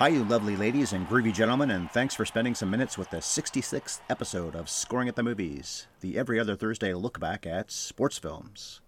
[0.00, 3.18] Hi, you lovely ladies and groovy gentlemen, and thanks for spending some minutes with the
[3.18, 8.16] 66th episode of Scoring at the Movies, the every other Thursday look back at sports
[8.16, 8.80] films.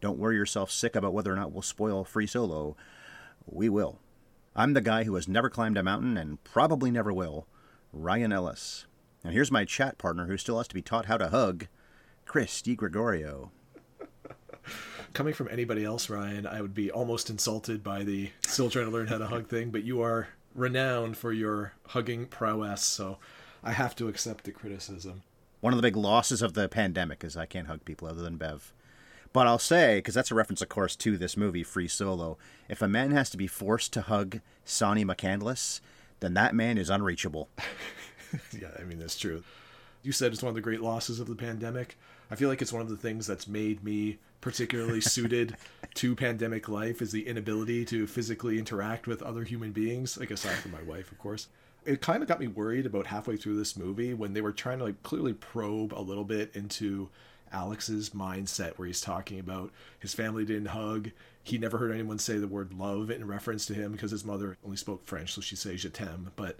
[0.00, 2.74] Don't worry yourself sick about whether or not we'll spoil Free Solo.
[3.44, 3.98] We will.
[4.54, 7.46] I'm the guy who has never climbed a mountain and probably never will,
[7.92, 8.86] Ryan Ellis.
[9.22, 11.66] And here's my chat partner who still has to be taught how to hug,
[12.24, 13.50] Chris DiGregorio.
[15.12, 18.90] Coming from anybody else, Ryan, I would be almost insulted by the still trying to
[18.90, 23.18] learn how to hug thing, but you are renowned for your hugging prowess, so
[23.62, 25.22] I have to accept the criticism.
[25.60, 28.36] One of the big losses of the pandemic is I can't hug people other than
[28.36, 28.72] Bev.
[29.32, 32.80] But I'll say, because that's a reference, of course, to this movie, Free Solo, if
[32.80, 35.80] a man has to be forced to hug Sanni McCandless,
[36.20, 37.48] then that man is unreachable.
[38.58, 39.42] yeah, I mean, that's true.
[40.02, 41.98] You said it's one of the great losses of the pandemic.
[42.30, 45.56] I feel like it's one of the things that's made me particularly suited
[45.94, 50.56] to pandemic life is the inability to physically interact with other human beings, like aside
[50.56, 51.48] from my wife, of course.
[51.84, 54.78] It kind of got me worried about halfway through this movie when they were trying
[54.78, 57.08] to like clearly probe a little bit into
[57.52, 61.10] Alex's mindset where he's talking about his family didn't hug.
[61.44, 64.56] He never heard anyone say the word love in reference to him because his mother
[64.64, 66.32] only spoke French, so she says je t'aime.
[66.34, 66.58] But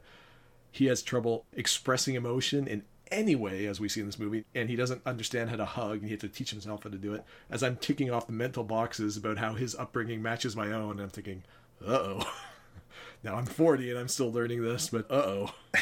[0.71, 4.69] he has trouble expressing emotion in any way, as we see in this movie, and
[4.69, 7.15] he doesn't understand how to hug, and he has to teach himself how to do
[7.15, 7.25] it.
[7.51, 11.09] As I'm ticking off the mental boxes about how his upbringing matches my own, I'm
[11.09, 11.43] thinking,
[11.85, 12.33] uh oh.
[13.23, 15.55] now I'm 40 and I'm still learning this, but uh oh.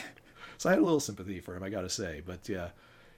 [0.59, 2.23] so I had a little sympathy for him, I gotta say.
[2.25, 2.71] But yeah,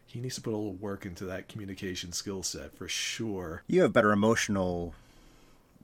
[0.06, 3.62] he needs to put a little work into that communication skill set for sure.
[3.66, 4.94] You have better emotional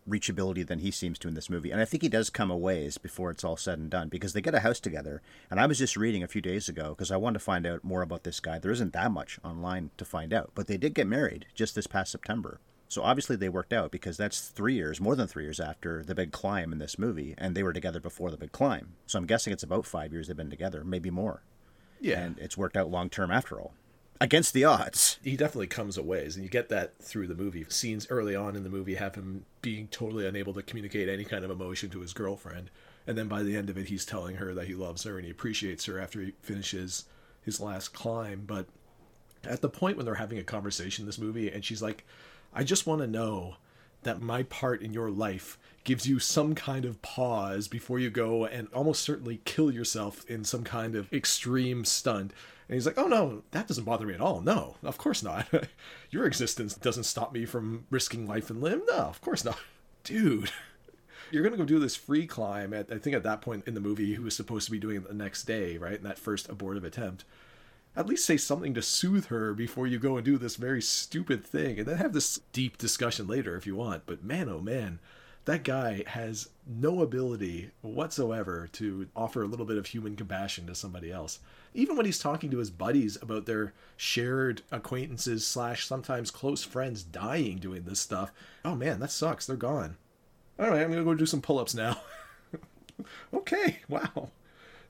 [0.09, 1.71] reachability than he seems to in this movie.
[1.71, 4.33] And I think he does come a ways before it's all said and done because
[4.33, 5.23] they get a house together.
[5.51, 7.85] And I was just reading a few days ago because I wanted to find out
[7.85, 8.59] more about this guy.
[8.59, 11.87] There isn't that much online to find out, but they did get married just this
[11.87, 12.61] past September.
[12.89, 16.15] So obviously they worked out because that's three years, more than three years after the
[16.15, 18.95] big climb in this movie, and they were together before the big climb.
[19.07, 21.43] So I'm guessing it's about five years they've been together, maybe more.
[22.01, 22.21] Yeah.
[22.21, 23.73] And it's worked out long term after all
[24.23, 25.19] against the odds.
[25.25, 27.67] He definitely comes a ways, and you get that through the movie.
[27.69, 31.45] Scenes early on in the movie have him being totally unable to communicate any kind
[31.45, 32.71] of emotion to his girlfriend,
[33.05, 35.25] and then by the end of it, he's telling her that he loves her and
[35.25, 37.07] he appreciates her after he finishes
[37.43, 38.45] his last climb.
[38.47, 38.67] But
[39.43, 42.07] at the point when they're having a conversation in this movie, and she's like,
[42.55, 43.57] "I just want to know."
[44.05, 48.45] That my part in your life gives you some kind of pause before you go
[48.45, 52.33] and almost certainly kill yourself in some kind of extreme stunt
[52.73, 54.41] and he's like, oh no, that doesn't bother me at all.
[54.41, 55.47] No, of course not.
[56.11, 58.81] Your existence doesn't stop me from risking life and limb.
[58.89, 59.59] No, of course not.
[60.05, 60.51] Dude,
[61.31, 62.73] you're going to go do this free climb.
[62.73, 64.97] At, I think at that point in the movie, he was supposed to be doing
[64.97, 65.99] it the next day, right?
[65.99, 67.27] In that first abortive attempt.
[67.95, 71.45] At least say something to soothe her before you go and do this very stupid
[71.45, 71.79] thing.
[71.79, 74.07] And then have this deep discussion later if you want.
[74.07, 74.99] But man, oh man,
[75.45, 80.75] that guy has no ability whatsoever to offer a little bit of human compassion to
[80.75, 81.39] somebody else
[81.75, 87.03] even when he's talking to his buddies about their shared acquaintances slash sometimes close friends
[87.03, 88.33] dying doing this stuff
[88.65, 89.47] oh man that sucks.
[89.47, 89.97] They're gone.
[90.59, 91.99] All right i'm gonna go do some pull-ups now.
[93.35, 94.31] Okay wow.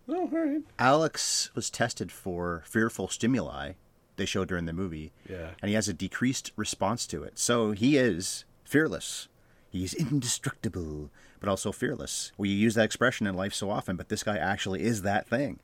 [0.08, 0.60] Oh, all right.
[0.78, 3.72] Alex was tested for fearful stimuli
[4.16, 5.50] they showed during the movie yeah.
[5.62, 7.38] and he has a decreased response to it.
[7.38, 9.28] So he is fearless.
[9.70, 11.10] He's indestructible
[11.40, 12.32] but also fearless.
[12.36, 15.60] We use that expression in life so often but this guy actually is that thing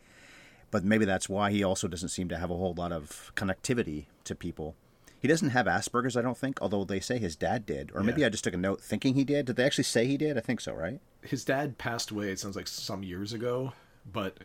[0.70, 4.06] but maybe that's why he also doesn't seem to have a whole lot of connectivity
[4.24, 4.74] to people.
[5.20, 7.90] He doesn't have Asperger's, I don't think, although they say his dad did.
[7.92, 9.46] Or maybe I just took a note thinking he did.
[9.46, 10.38] Did they actually say he did?
[10.38, 11.00] I think so, right?
[11.22, 13.72] His dad passed away, it sounds like some years ago,
[14.10, 14.38] but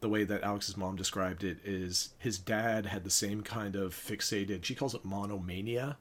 [0.00, 3.94] the way that Alex's mom described it is his dad had the same kind of
[3.94, 5.96] fixated, she calls it monomania.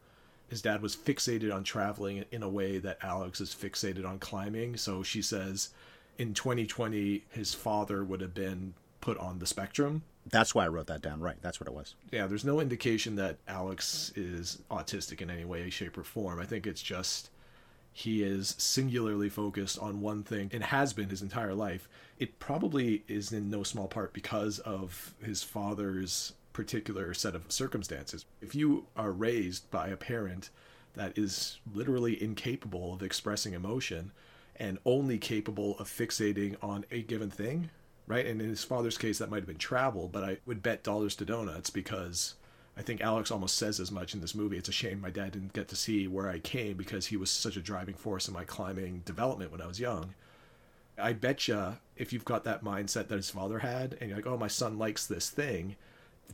[0.50, 4.76] His dad was fixated on traveling in a way that Alex is fixated on climbing.
[4.76, 5.70] So she says
[6.18, 8.74] in 2020, his father would have been
[9.04, 10.02] put on the spectrum.
[10.30, 11.20] That's why I wrote that down.
[11.20, 11.36] Right.
[11.42, 11.96] That's what it was.
[12.10, 16.40] Yeah, there's no indication that Alex is autistic in any way, shape, or form.
[16.40, 17.30] I think it's just
[17.92, 21.90] he is singularly focused on one thing and has been his entire life.
[22.18, 28.24] It probably is in no small part because of his father's particular set of circumstances.
[28.42, 30.50] If you are raised by a parent
[30.94, 34.14] that is literally incapable of expressing emotion
[34.56, 37.70] and only capable of fixating on a given thing,
[38.08, 38.26] right?
[38.26, 41.16] And in his father's case, that might have been travel, but I would bet dollars
[41.18, 42.36] to donuts because
[42.76, 44.58] I think Alex almost says as much in this movie.
[44.58, 47.30] It's a shame my dad didn't get to see where I came because he was
[47.30, 50.14] such a driving force in my climbing development when I was young.
[50.98, 54.28] I bet you if you've got that mindset that his father had, and you're like,
[54.28, 55.76] oh, my son likes this thing,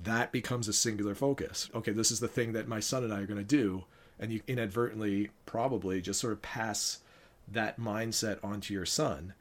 [0.03, 1.69] that becomes a singular focus.
[1.73, 3.85] Okay, this is the thing that my son and I are going to do.
[4.19, 6.99] And you inadvertently probably just sort of pass
[7.47, 9.33] that mindset onto your son.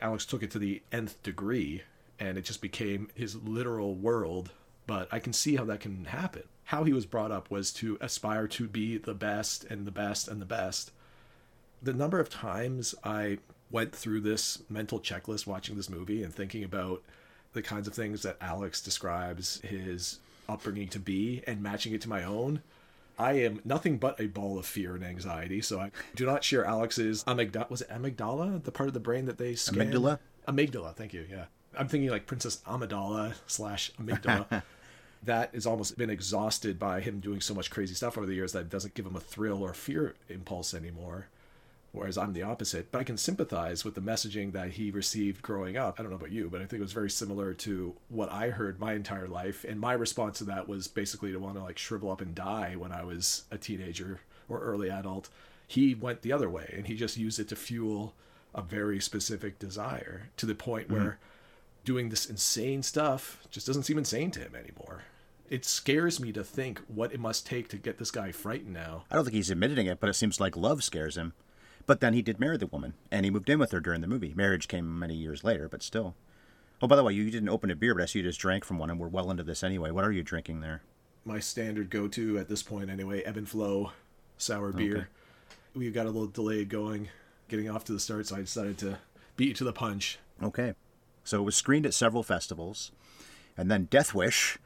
[0.00, 1.82] Alex took it to the nth degree,
[2.18, 4.50] and it just became his literal world.
[4.86, 6.44] But I can see how that can happen.
[6.64, 10.28] How he was brought up was to aspire to be the best and the best
[10.28, 10.90] and the best.
[11.82, 13.38] The number of times I
[13.70, 17.02] went through this mental checklist watching this movie and thinking about
[17.52, 20.18] the kinds of things that Alex describes his
[20.48, 22.62] upbringing to be and matching it to my own.
[23.18, 26.64] I am nothing but a ball of fear and anxiety, so I do not share
[26.64, 27.70] Alex's amygdala.
[27.70, 29.90] Was it amygdala, the part of the brain that they scan?
[29.90, 30.18] Amygdala?
[30.46, 31.46] Amygdala, thank you, yeah.
[31.76, 34.62] I'm thinking like Princess Amidala slash amygdala.
[35.22, 38.52] that has almost been exhausted by him doing so much crazy stuff over the years
[38.52, 41.26] that it doesn't give him a thrill or fear impulse anymore
[41.96, 42.92] whereas I'm the opposite.
[42.92, 45.98] But I can sympathize with the messaging that he received growing up.
[45.98, 48.50] I don't know about you, but I think it was very similar to what I
[48.50, 49.64] heard my entire life.
[49.64, 52.76] And my response to that was basically to want to like shrivel up and die
[52.76, 55.28] when I was a teenager or early adult.
[55.66, 58.14] He went the other way and he just used it to fuel
[58.54, 61.84] a very specific desire to the point where mm-hmm.
[61.84, 65.02] doing this insane stuff just doesn't seem insane to him anymore
[65.50, 69.04] it scares me to think what it must take to get this guy frightened now.
[69.10, 71.34] I don't think he's admitting it, but it seems like love scares him.
[71.86, 74.08] But then he did marry the woman, and he moved in with her during the
[74.08, 74.34] movie.
[74.34, 76.14] Marriage came many years later, but still.
[76.82, 78.64] Oh, by the way, you didn't open a beer, but I see you just drank
[78.64, 79.90] from one, and we're well into this anyway.
[79.90, 80.82] What are you drinking there?
[81.24, 83.92] My standard go-to at this point, anyway, Ebb and Flow
[84.36, 84.96] sour beer.
[84.96, 85.06] Okay.
[85.74, 87.08] We got a little delayed going,
[87.48, 88.98] getting off to the start, so I decided to
[89.36, 90.18] beat you to the punch.
[90.42, 90.74] Okay.
[91.24, 92.92] So it was screened at several festivals,
[93.56, 94.58] and then Death Wish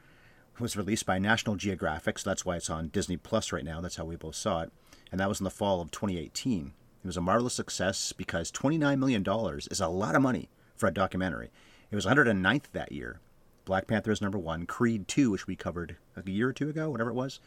[0.59, 3.81] was released by National Geographic, so that's why it's on Disney Plus right now.
[3.81, 4.71] That's how we both saw it,
[5.11, 6.73] and that was in the fall of 2018.
[7.03, 9.25] It was a marvelous success because $29 million
[9.71, 11.51] is a lot of money for a documentary.
[11.89, 13.19] It was 109th that year.
[13.65, 14.65] Black Panther is number one.
[14.65, 17.39] Creed 2, which we covered like a year or two ago, whatever it was,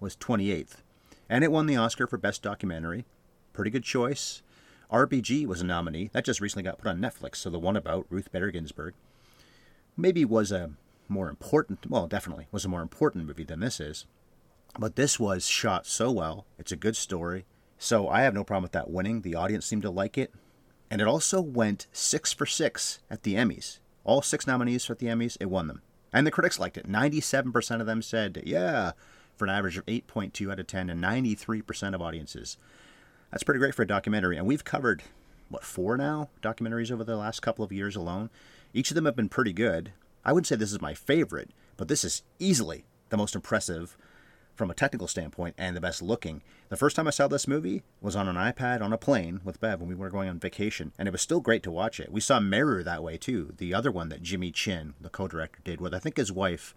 [0.00, 0.76] was 28th.
[1.28, 3.04] And it won the Oscar for Best Documentary.
[3.52, 4.42] Pretty good choice.
[4.92, 6.10] RBG was a nominee.
[6.12, 8.94] That just recently got put on Netflix, so the one about Ruth Bader Ginsburg
[9.96, 10.70] maybe was a
[11.08, 14.06] more important, well, definitely was a more important movie than this is.
[14.78, 16.44] But this was shot so well.
[16.58, 17.46] It's a good story.
[17.78, 19.22] So I have no problem with that winning.
[19.22, 20.32] The audience seemed to like it.
[20.90, 23.78] And it also went six for six at the Emmys.
[24.04, 25.82] All six nominees for the Emmys, it won them.
[26.12, 26.88] And the critics liked it.
[26.88, 28.92] 97% of them said, yeah,
[29.36, 32.56] for an average of 8.2 out of 10, and 93% of audiences.
[33.30, 34.36] That's pretty great for a documentary.
[34.36, 35.02] And we've covered,
[35.48, 38.30] what, four now documentaries over the last couple of years alone.
[38.72, 39.92] Each of them have been pretty good.
[40.24, 43.96] I wouldn't say this is my favorite, but this is easily the most impressive
[44.56, 46.42] from a technical standpoint and the best looking.
[46.70, 49.60] The first time I saw this movie was on an iPad on a plane with
[49.60, 52.10] Bev when we were going on vacation, and it was still great to watch it.
[52.10, 55.80] We saw Meru that way too, the other one that Jimmy Chin, the co-director, did
[55.80, 56.74] with I think his wife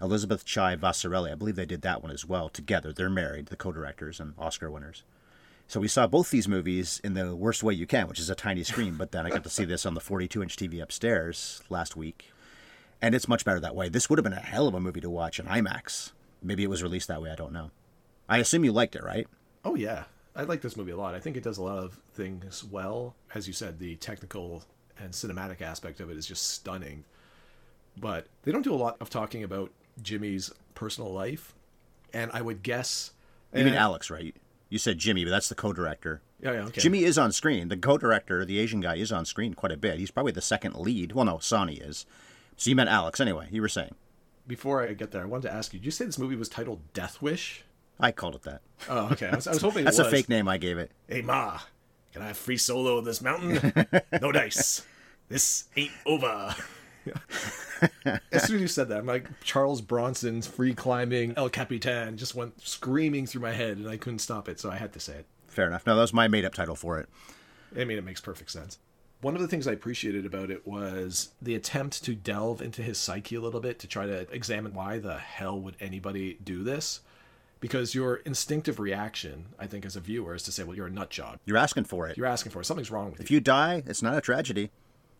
[0.00, 1.32] Elizabeth Chai Vasarhelyi.
[1.32, 2.92] I believe they did that one as well together.
[2.92, 5.02] They're married, the co-directors and Oscar winners.
[5.68, 8.34] So we saw both these movies in the worst way you can, which is a
[8.34, 8.96] tiny screen.
[8.96, 12.32] But then I got to see this on the 42-inch TV upstairs last week,
[13.00, 13.88] and it's much better that way.
[13.88, 16.70] This would have been a hell of a movie to watch in IMAX Maybe it
[16.70, 17.30] was released that way.
[17.30, 17.70] I don't know.
[18.28, 19.26] I assume you liked it, right?
[19.64, 20.04] Oh yeah,
[20.34, 21.14] I like this movie a lot.
[21.14, 23.14] I think it does a lot of things well.
[23.34, 24.64] As you said, the technical
[24.98, 27.04] and cinematic aspect of it is just stunning.
[27.96, 31.54] But they don't do a lot of talking about Jimmy's personal life,
[32.14, 33.12] and I would guess.
[33.52, 34.34] You mean Alex, right?
[34.68, 36.22] You said Jimmy, but that's the co-director.
[36.40, 36.60] Yeah, yeah.
[36.66, 36.80] Okay.
[36.80, 37.68] Jimmy is on screen.
[37.68, 39.98] The co-director, the Asian guy, is on screen quite a bit.
[39.98, 41.12] He's probably the second lead.
[41.12, 42.06] Well, no, Sanni is.
[42.56, 43.48] So you meant Alex anyway.
[43.50, 43.96] You were saying
[44.50, 46.48] before I get there, I wanted to ask you: Did you say this movie was
[46.50, 47.62] titled Death Wish?
[47.98, 48.60] I called it that.
[48.88, 49.28] Oh, okay.
[49.28, 50.90] I was, I was hoping that's a fake name I gave it.
[51.08, 51.60] Hey, Ma,
[52.12, 53.72] can I have free solo of this mountain?
[54.20, 54.84] no dice.
[55.28, 56.54] This ain't over.
[58.32, 62.34] as soon as you said that, I'm like Charles Bronson's free climbing El Capitan just
[62.34, 65.14] went screaming through my head, and I couldn't stop it, so I had to say
[65.14, 65.26] it.
[65.46, 65.86] Fair enough.
[65.86, 67.08] No, that was my made up title for it.
[67.78, 68.78] I mean, it makes perfect sense
[69.20, 72.98] one of the things I appreciated about it was the attempt to delve into his
[72.98, 77.00] psyche a little bit to try to examine why the hell would anybody do this?
[77.60, 80.90] Because your instinctive reaction, I think, as a viewer, is to say, well, you're a
[80.90, 81.38] nut job.
[81.44, 82.16] You're asking for it.
[82.16, 82.64] You're asking for it.
[82.64, 83.36] Something's wrong with if you.
[83.36, 84.70] If you die, it's not a tragedy.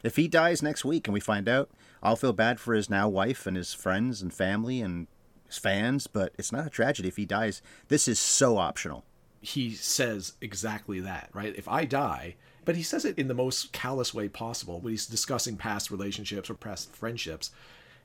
[0.02, 1.68] If he dies next week and we find out,
[2.02, 5.08] I'll feel bad for his now wife and his friends and family and
[5.46, 7.60] his fans, but it's not a tragedy if he dies.
[7.88, 9.04] This is so optional.
[9.42, 11.54] He says exactly that, right?
[11.54, 15.06] If I die, But he says it in the most callous way possible when he's
[15.06, 17.50] discussing past relationships or past friendships.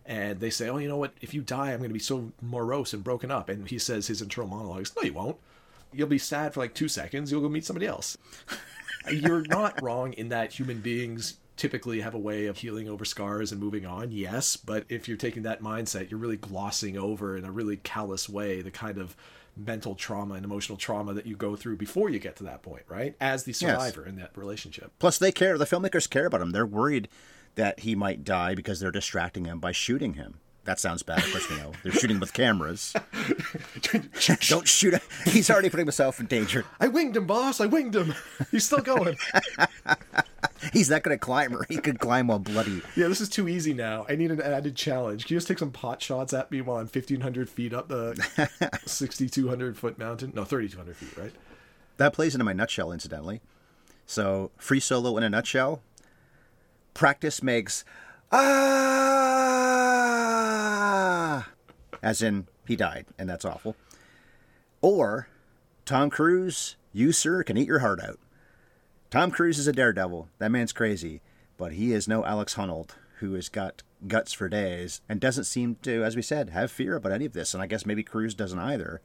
[0.05, 1.13] And they say, Oh, you know what?
[1.21, 3.49] If you die, I'm going to be so morose and broken up.
[3.49, 5.37] And he says his internal monologues, No, you won't.
[5.91, 7.31] You'll be sad for like two seconds.
[7.31, 8.17] You'll go meet somebody else.
[9.11, 13.51] You're not wrong in that human beings typically have a way of healing over scars
[13.51, 14.57] and moving on, yes.
[14.57, 18.61] But if you're taking that mindset, you're really glossing over in a really callous way
[18.61, 19.15] the kind of
[19.57, 22.83] mental trauma and emotional trauma that you go through before you get to that point,
[22.87, 23.15] right?
[23.19, 24.09] As the survivor yes.
[24.09, 24.91] in that relationship.
[24.99, 25.57] Plus, they care.
[25.57, 26.51] The filmmakers care about him.
[26.51, 27.07] They're worried
[27.55, 30.39] that he might die because they're distracting him by shooting him.
[30.65, 31.19] That sounds bad.
[31.19, 32.93] Of course, we know they're shooting with cameras.
[34.49, 34.95] Don't shoot.
[35.25, 36.65] He's already putting himself in danger.
[36.79, 37.61] I winged him, boss.
[37.61, 38.15] I winged him.
[38.49, 39.15] He's still going.
[40.73, 42.81] He's not going to climb, or he could climb while bloody.
[42.95, 44.07] Yeah, this is too easy now.
[44.09, 45.27] I need an added challenge.
[45.27, 48.15] Can you just take some pot shots at me while I'm 1,500 feet up the
[48.85, 50.31] 6,200 foot mountain?
[50.33, 51.31] No, 3,200 feet, right?
[51.97, 53.41] That plays into my nutshell, incidentally.
[54.07, 55.81] So, free solo in a nutshell.
[56.95, 57.85] Practice makes
[58.31, 59.34] ah,
[62.05, 63.75] as in he died, and that's awful.
[64.79, 65.27] Or
[65.85, 68.19] Tom Cruise, you sir can eat your heart out.
[69.09, 70.29] Tom Cruise is a daredevil.
[70.37, 71.21] That man's crazy,
[71.57, 75.77] but he is no Alex Honnold, who has got guts for days and doesn't seem
[75.81, 77.55] to, as we said, have fear about any of this.
[77.55, 79.01] And I guess maybe Cruise doesn't either.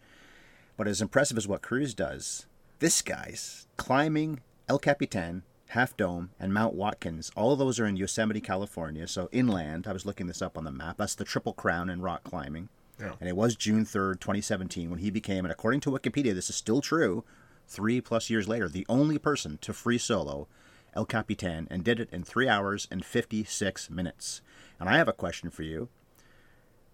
[0.77, 2.47] But as impressive as what Cruise does,
[2.81, 7.31] this guy's climbing El Capitan, Half Dome, and Mount Watkins.
[7.35, 9.07] All of those are in Yosemite, California.
[9.07, 9.87] So inland.
[9.87, 10.99] I was looking this up on the map.
[10.99, 12.69] That's the Triple Crown in rock climbing.
[13.01, 13.13] Yeah.
[13.21, 16.57] And it was June 3rd, 2017, when he became, and according to Wikipedia, this is
[16.57, 17.25] still true,
[17.67, 20.49] three plus years later, the only person to free solo
[20.95, 24.43] El Capitan and did it in three hours and 56 minutes.
[24.79, 25.89] And I have a question for you.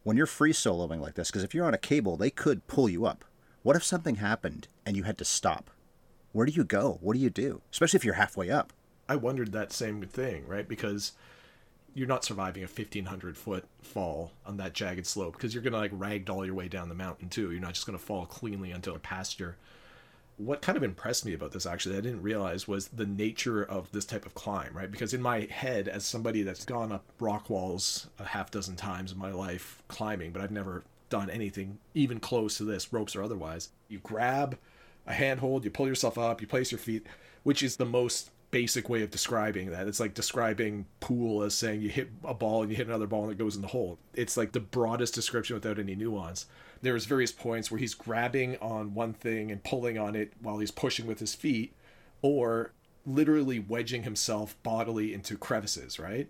[0.02, 2.88] When you're free soloing like this, because if you're on a cable, they could pull
[2.88, 3.25] you up.
[3.62, 5.70] What if something happened and you had to stop?
[6.32, 6.98] Where do you go?
[7.00, 7.62] What do you do?
[7.72, 8.72] Especially if you're halfway up.
[9.08, 10.68] I wondered that same thing, right?
[10.68, 11.12] Because
[11.96, 15.98] you're not surviving a 1500 foot fall on that jagged slope because you're to like
[15.98, 17.50] ragdoll your way down the mountain too.
[17.50, 19.56] You're not just to fall cleanly onto a pasture
[20.38, 23.90] what kind of impressed me about this actually i didn't realize was the nature of
[23.92, 27.48] this type of climb right because in my head as somebody that's gone up rock
[27.48, 32.20] walls a half dozen times in my life climbing but i've never done anything even
[32.20, 34.58] close to this ropes or otherwise you grab
[35.06, 37.06] a handhold you pull yourself up you place your feet
[37.42, 41.82] which is the most basic way of describing that it's like describing pool as saying
[41.82, 43.98] you hit a ball and you hit another ball and it goes in the hole
[44.14, 46.46] it's like the broadest description without any nuance
[46.82, 50.70] there's various points where he's grabbing on one thing and pulling on it while he's
[50.70, 51.75] pushing with his feet,
[52.22, 52.72] or
[53.04, 56.28] literally wedging himself bodily into crevices, right?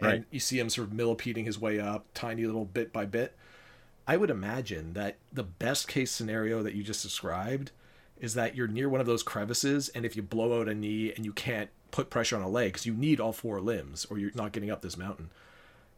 [0.00, 0.14] right?
[0.14, 3.36] And you see him sort of millipeting his way up, tiny little bit by bit.
[4.06, 7.72] I would imagine that the best case scenario that you just described
[8.20, 11.12] is that you're near one of those crevices, and if you blow out a knee
[11.14, 14.18] and you can't put pressure on a leg, because you need all four limbs, or
[14.18, 15.30] you're not getting up this mountain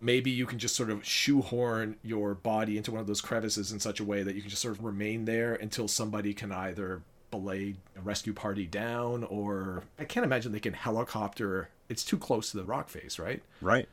[0.00, 3.78] maybe you can just sort of shoehorn your body into one of those crevices in
[3.78, 7.02] such a way that you can just sort of remain there until somebody can either
[7.30, 12.52] belay a rescue party down or I can't imagine they can helicopter it's too close
[12.52, 13.42] to the rock face, right?
[13.60, 13.88] Right.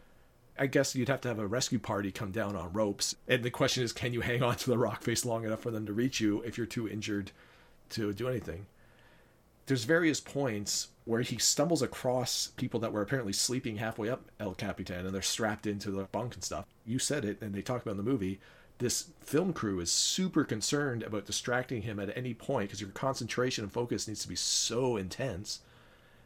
[0.60, 3.15] I guess you'd have to have a rescue party come down on ropes.
[3.27, 5.72] And the question is can you hang on to the rock face long enough for
[5.72, 7.31] them to reach you if you're too injured
[7.91, 8.65] to do anything?
[9.67, 14.53] There's various points where he stumbles across people that were apparently sleeping halfway up El
[14.53, 16.65] Capitan and they're strapped into the bunk and stuff.
[16.86, 18.39] You said it, and they talk about in the movie.
[18.79, 23.63] This film crew is super concerned about distracting him at any point because your concentration
[23.63, 25.62] and focus needs to be so intense.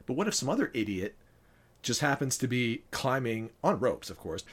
[0.05, 1.15] But what if some other idiot
[1.81, 4.43] just happens to be climbing on ropes, of course,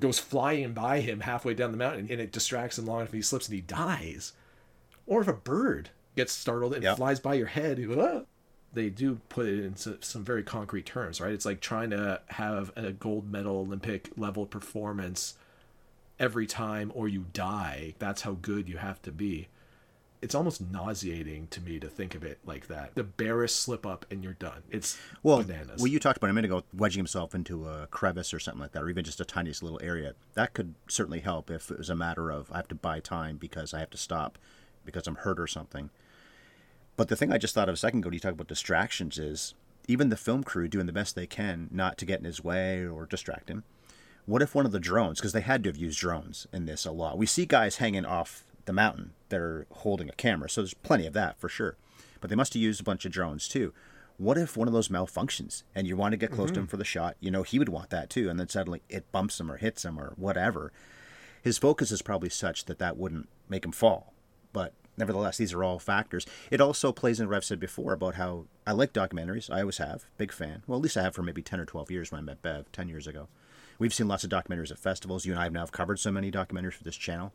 [0.00, 3.22] goes flying by him halfway down the mountain and it distracts him long enough he
[3.22, 4.32] slips and he dies?
[5.06, 6.96] Or if a bird gets startled and yep.
[6.96, 7.78] flies by your head,
[8.74, 11.32] they do put it into some very concrete terms, right?
[11.32, 15.34] It's like trying to have a gold medal Olympic level performance
[16.18, 17.94] every time or you die.
[17.98, 19.48] That's how good you have to be.
[20.22, 22.94] It's almost nauseating to me to think of it like that.
[22.94, 24.62] The barest slip up and you're done.
[24.70, 25.80] It's well, bananas.
[25.80, 28.70] Well, you talked about a minute ago wedging himself into a crevice or something like
[28.70, 30.14] that, or even just a tiniest little area.
[30.34, 33.36] That could certainly help if it was a matter of I have to buy time
[33.36, 34.38] because I have to stop
[34.84, 35.90] because I'm hurt or something.
[36.96, 39.18] But the thing I just thought of a second ago, when you talk about distractions,
[39.18, 39.54] is
[39.88, 42.86] even the film crew doing the best they can not to get in his way
[42.86, 43.64] or distract him.
[44.26, 46.84] What if one of the drones, because they had to have used drones in this
[46.84, 47.18] a lot.
[47.18, 51.06] We see guys hanging off the mountain that are holding a camera, so there's plenty
[51.06, 51.76] of that for sure.
[52.20, 53.72] But they must have used a bunch of drones too.
[54.18, 56.54] What if one of those malfunctions and you want to get close mm-hmm.
[56.54, 57.16] to him for the shot?
[57.18, 59.84] You know, he would want that too, and then suddenly it bumps him or hits
[59.84, 60.70] him or whatever.
[61.42, 64.12] His focus is probably such that that wouldn't make him fall.
[64.52, 66.26] But nevertheless, these are all factors.
[66.50, 69.50] It also plays into what I've said before about how I like documentaries.
[69.50, 70.04] I always have.
[70.18, 70.62] Big fan.
[70.66, 72.70] Well, at least I have for maybe 10 or 12 years when I met Bev,
[72.72, 73.28] 10 years ago.
[73.78, 75.26] We've seen lots of documentaries at festivals.
[75.26, 77.32] You and I have now covered so many documentaries for this channel.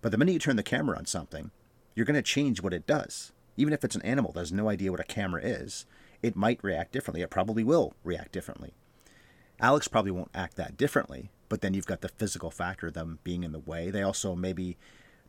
[0.00, 1.50] But the minute you turn the camera on something,
[1.94, 3.32] you're going to change what it does.
[3.56, 5.86] Even if it's an animal that has no idea what a camera is,
[6.22, 7.20] it might react differently.
[7.22, 8.72] It probably will react differently.
[9.60, 13.18] Alex probably won't act that differently, but then you've got the physical factor of them
[13.22, 13.90] being in the way.
[13.90, 14.76] They also maybe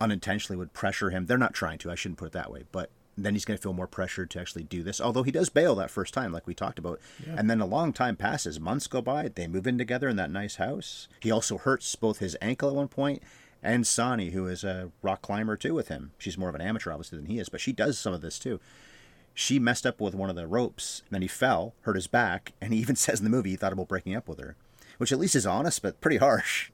[0.03, 1.25] unintentionally would pressure him.
[1.25, 3.62] They're not trying to, I shouldn't put it that way, but then he's going to
[3.62, 5.00] feel more pressured to actually do this.
[5.00, 7.00] Although he does bail that first time, like we talked about.
[7.25, 7.36] Yeah.
[7.38, 10.31] And then a long time passes, months go by, they move in together in that
[10.31, 11.07] nice house.
[11.19, 13.22] He also hurts both his ankle at one point
[13.63, 16.12] and Sanni, who is a rock climber too with him.
[16.17, 18.38] She's more of an amateur, obviously, than he is, but she does some of this
[18.38, 18.60] too.
[19.33, 22.53] She messed up with one of the ropes, and then he fell, hurt his back,
[22.62, 24.57] and he even says in the movie he thought about breaking up with her,
[24.98, 26.72] which at least is honest, but pretty harsh.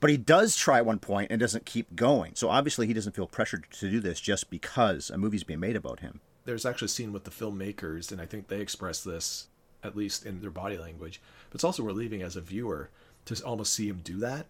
[0.00, 2.34] But he does try at one point and doesn't keep going.
[2.34, 5.76] So obviously he doesn't feel pressured to do this just because a movie's being made
[5.76, 6.20] about him.
[6.44, 9.48] There's actually a scene with the filmmakers, and I think they express this,
[9.82, 11.20] at least in their body language.
[11.50, 12.90] But it's also relieving as a viewer
[13.26, 14.46] to almost see him do that.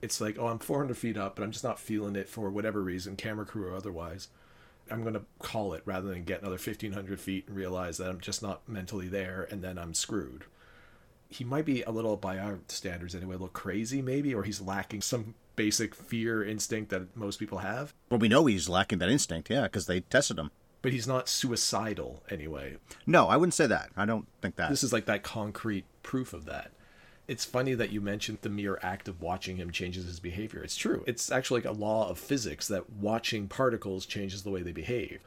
[0.00, 2.82] It's like, oh, I'm 400 feet up, but I'm just not feeling it for whatever
[2.82, 4.28] reason, camera crew or otherwise.
[4.90, 8.20] I'm going to call it rather than get another 1500 feet and realize that I'm
[8.20, 10.44] just not mentally there and then I'm screwed.
[11.34, 14.60] He might be a little, by our standards anyway, a little crazy maybe, or he's
[14.60, 17.92] lacking some basic fear instinct that most people have.
[18.10, 20.50] Well, we know he's lacking that instinct, yeah, because they tested him.
[20.82, 22.76] But he's not suicidal anyway.
[23.06, 23.90] No, I wouldn't say that.
[23.96, 24.70] I don't think that.
[24.70, 26.70] This is like that concrete proof of that
[27.26, 30.62] it's funny that you mentioned the mere act of watching him changes his behavior.
[30.62, 31.02] It's true.
[31.06, 35.20] It's actually like a law of physics that watching particles changes the way they behave.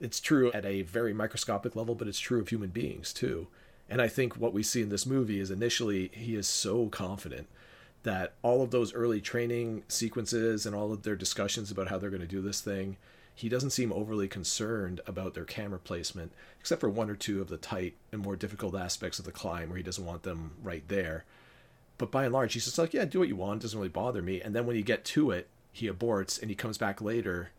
[0.00, 3.48] It's true at a very microscopic level, but it's true of human beings too.
[3.88, 7.48] And I think what we see in this movie is initially he is so confident
[8.02, 12.10] that all of those early training sequences and all of their discussions about how they're
[12.10, 12.96] going to do this thing,
[13.34, 17.48] he doesn't seem overly concerned about their camera placement, except for one or two of
[17.48, 20.82] the tight and more difficult aspects of the climb where he doesn't want them right
[20.88, 21.24] there.
[21.98, 23.60] But by and large, he's just like, yeah, do what you want.
[23.60, 24.40] It doesn't really bother me.
[24.40, 27.50] And then when you get to it, he aborts and he comes back later.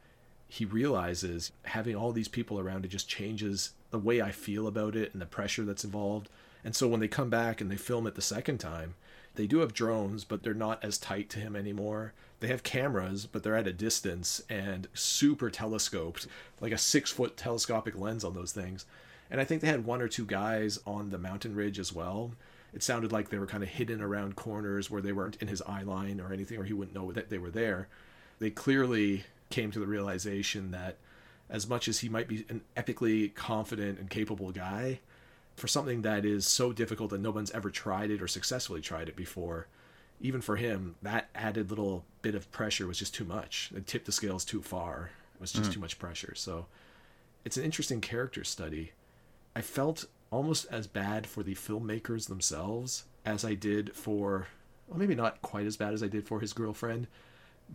[0.47, 4.95] He realizes having all these people around it just changes the way I feel about
[4.95, 6.29] it and the pressure that's involved.
[6.63, 8.95] And so when they come back and they film it the second time,
[9.35, 12.13] they do have drones, but they're not as tight to him anymore.
[12.39, 16.27] They have cameras, but they're at a distance and super telescoped,
[16.59, 18.85] like a six foot telescopic lens on those things.
[19.31, 22.31] And I think they had one or two guys on the mountain ridge as well
[22.73, 25.61] it sounded like they were kind of hidden around corners where they weren't in his
[25.63, 27.87] eye line or anything, or he wouldn't know that they were there.
[28.39, 30.97] They clearly came to the realization that
[31.49, 34.99] as much as he might be an epically confident and capable guy,
[35.55, 39.09] for something that is so difficult that no one's ever tried it or successfully tried
[39.09, 39.67] it before,
[40.21, 43.71] even for him, that added little bit of pressure was just too much.
[43.75, 45.11] It tipped the scales too far.
[45.35, 45.73] It was just mm.
[45.73, 46.33] too much pressure.
[46.35, 46.67] So
[47.45, 48.91] it's an interesting character study.
[49.55, 54.47] I felt almost as bad for the filmmakers themselves as I did for,
[54.87, 57.07] well, maybe not quite as bad as I did for his girlfriend,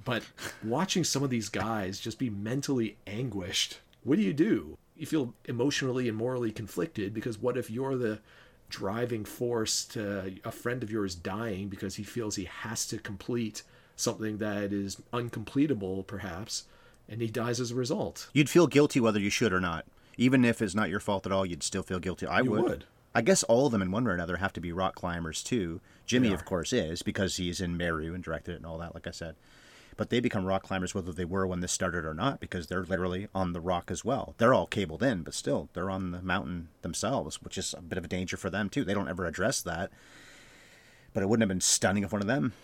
[0.04, 0.24] but
[0.62, 4.76] watching some of these guys just be mentally anguished, what do you do?
[4.96, 8.20] You feel emotionally and morally conflicted because what if you're the
[8.68, 13.62] driving force to a friend of yours dying because he feels he has to complete
[13.96, 16.64] something that is uncompletable, perhaps,
[17.09, 18.28] and he dies as a result?
[18.33, 19.85] You'd feel guilty whether you should or not
[20.16, 22.26] even if it's not your fault at all, you'd still feel guilty.
[22.26, 22.62] I would.
[22.62, 22.85] would.
[23.14, 25.42] I guess all of them in one way or another have to be rock climbers
[25.42, 25.80] too.
[26.04, 29.07] Jimmy, of course, is because he's in Meru and directed it and all that, like
[29.07, 29.37] I said.
[29.96, 32.85] But they become rock climbers whether they were when this started or not, because they're
[32.85, 34.35] literally on the rock as well.
[34.38, 37.98] They're all cabled in, but still, they're on the mountain themselves, which is a bit
[37.98, 38.85] of a danger for them too.
[38.85, 39.90] They don't ever address that.
[41.12, 42.54] But it wouldn't have been stunning if one of them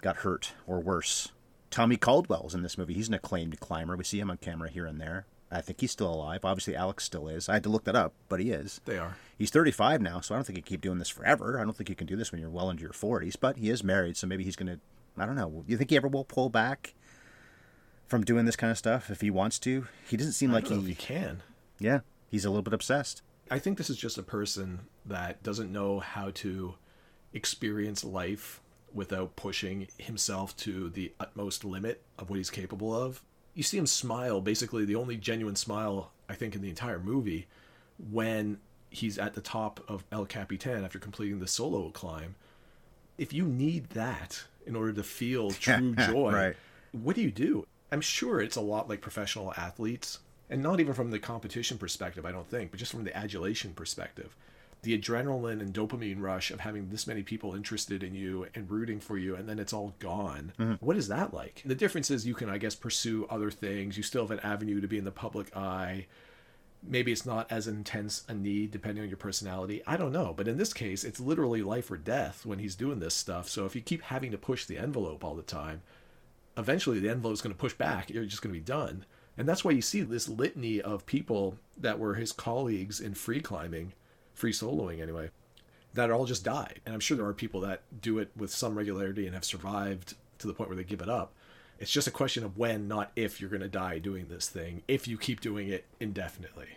[0.00, 1.32] got hurt or worse.
[1.70, 2.94] Tommy Caldwell's in this movie.
[2.94, 3.96] He's an acclaimed climber.
[3.96, 5.26] We see him on camera here and there.
[5.50, 6.44] I think he's still alive.
[6.44, 7.48] Obviously, Alex still is.
[7.48, 8.80] I had to look that up, but he is.
[8.84, 9.16] They are.
[9.38, 11.60] He's 35 now, so I don't think he can keep doing this forever.
[11.60, 13.70] I don't think you can do this when you're well into your 40s, but he
[13.70, 14.80] is married, so maybe he's going to.
[15.18, 15.64] I don't know.
[15.66, 16.94] You think he ever will pull back
[18.06, 19.86] from doing this kind of stuff if he wants to?
[20.08, 21.42] He doesn't seem like he, he can.
[21.78, 23.22] Yeah, he's a little bit obsessed.
[23.50, 26.74] I think this is just a person that doesn't know how to
[27.32, 28.60] experience life
[28.92, 33.22] without pushing himself to the utmost limit of what he's capable of
[33.56, 37.46] you see him smile, basically the only genuine smile I think in the entire movie,
[38.10, 38.58] when
[38.90, 42.36] he's at the top of El Capitan after completing the solo climb.
[43.16, 46.56] If you need that in order to feel true joy, right.
[46.92, 47.66] what do you do?
[47.92, 50.18] I'm sure it's a lot like professional athletes,
[50.50, 53.72] and not even from the competition perspective, I don't think, but just from the adulation
[53.74, 54.36] perspective.
[54.82, 59.00] the adrenaline and dopamine rush of having this many people interested in you and rooting
[59.00, 60.74] for you and then it's all gone mm-hmm.
[60.74, 64.02] what is that like the difference is you can i guess pursue other things you
[64.02, 66.06] still have an avenue to be in the public eye
[66.88, 69.82] maybe it's not as intense a need depending on your personality.
[69.86, 73.00] I don't know but in this case it's literally life or death when he's doing
[73.00, 73.48] this stuff.
[73.48, 75.82] So if you keep having to push the envelope all the time
[76.56, 78.10] eventually the envelope is going to push back.
[78.10, 79.04] You're just going to be done.
[79.38, 83.40] And that's why you see this litany of people that were his colleagues in free
[83.40, 83.92] climbing
[84.32, 85.30] free soloing anyway
[85.94, 86.80] that all just died.
[86.84, 90.14] And i'm sure there are people that do it with some regularity and have survived
[90.38, 91.32] to the point where they give it up
[91.78, 94.82] it's just a question of when not if you're going to die doing this thing
[94.88, 96.68] if you keep doing it indefinitely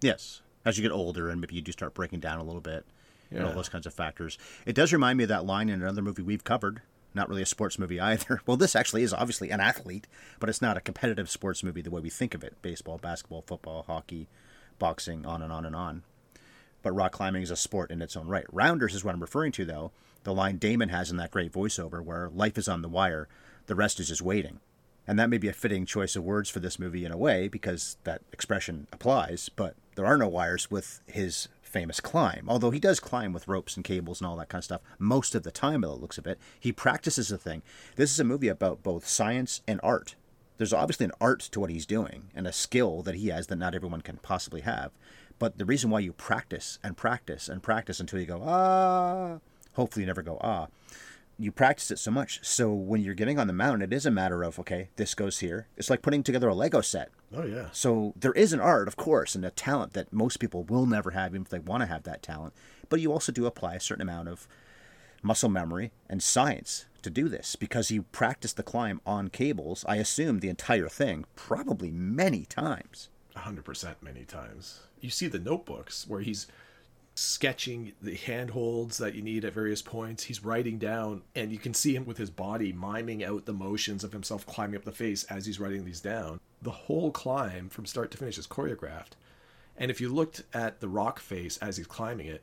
[0.00, 0.42] Yes.
[0.64, 2.84] As you get older and maybe you do start breaking down a little bit
[3.30, 4.38] and all those kinds of factors.
[4.64, 6.80] It does remind me of that line in another movie we've covered.
[7.14, 8.40] Not really a sports movie either.
[8.46, 10.06] Well, this actually is obviously an athlete,
[10.40, 13.42] but it's not a competitive sports movie the way we think of it baseball, basketball,
[13.42, 14.28] football, hockey,
[14.78, 16.02] boxing, on and on and on.
[16.82, 18.46] But rock climbing is a sport in its own right.
[18.52, 19.90] Rounders is what I'm referring to, though.
[20.24, 23.28] The line Damon has in that great voiceover where life is on the wire,
[23.68, 24.58] the rest is just waiting.
[25.06, 27.48] And that may be a fitting choice of words for this movie in a way
[27.48, 32.46] because that expression applies, but there are no wires with his famous climb.
[32.48, 35.34] Although he does climb with ropes and cables and all that kind of stuff most
[35.34, 36.38] of the time, by the looks of it.
[36.58, 37.62] He practices the thing.
[37.96, 40.14] This is a movie about both science and art.
[40.56, 43.56] There's obviously an art to what he's doing and a skill that he has that
[43.56, 44.90] not everyone can possibly have.
[45.38, 49.38] But the reason why you practice and practice and practice until you go, ah,
[49.74, 50.66] hopefully you never go, ah,
[51.38, 52.40] you practice it so much.
[52.42, 55.38] So when you're getting on the mountain, it is a matter of, okay, this goes
[55.38, 55.68] here.
[55.76, 57.10] It's like putting together a Lego set.
[57.34, 60.64] oh yeah So there is an art, of course, and a talent that most people
[60.64, 62.54] will never have, even if they want to have that talent.
[62.88, 64.48] But you also do apply a certain amount of
[65.22, 69.96] muscle memory and science to do this because you practice the climb on cables, I
[69.96, 73.08] assume the entire thing, probably many times.
[73.36, 74.80] 100% many times.
[75.00, 76.48] You see the notebooks where he's
[77.18, 80.24] sketching the handholds that you need at various points.
[80.24, 84.04] He's writing down, and you can see him with his body miming out the motions
[84.04, 86.40] of himself climbing up the face as he's writing these down.
[86.62, 89.12] The whole climb from start to finish is choreographed.
[89.76, 92.42] And if you looked at the rock face as he's climbing it,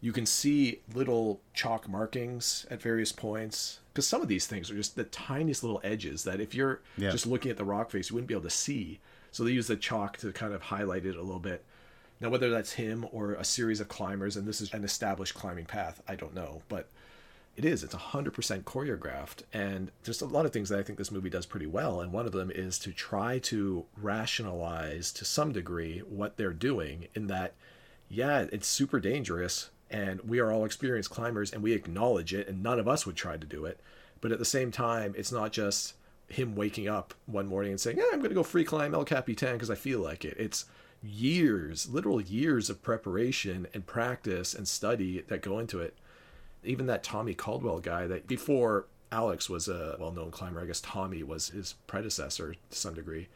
[0.00, 3.80] you can see little chalk markings at various points.
[3.92, 7.10] Because some of these things are just the tiniest little edges that if you're Yeah.
[7.10, 8.98] just looking at the rock face, you wouldn't be able to see.
[9.30, 11.64] So they use the chalk to kind of highlight it a little bit.
[12.20, 15.64] Now, whether that's him or a series of climbers, and this is an established climbing
[15.64, 16.62] path, I don't know.
[16.68, 16.88] But
[17.56, 17.82] it is.
[17.82, 19.42] It's 100% choreographed.
[19.52, 22.00] And there's a lot of things that I think this movie does pretty well.
[22.00, 27.08] And one of them is to try to rationalize to some degree what they're doing,
[27.14, 27.54] in that,
[28.08, 29.70] yeah, it's super dangerous.
[29.90, 32.48] And we are all experienced climbers and we acknowledge it.
[32.48, 33.80] And none of us would try to do it.
[34.20, 35.94] But at the same time, it's not just
[36.28, 39.04] him waking up one morning and saying, yeah, I'm going to go free climb El
[39.04, 40.36] Capitan because I feel like it.
[40.38, 40.66] It's
[41.02, 45.96] years, literal years of preparation and practice and study that go into it
[46.64, 50.80] even that Tommy Caldwell guy that before Alex was a well known climber, I guess
[50.80, 53.28] Tommy was his predecessor to some degree.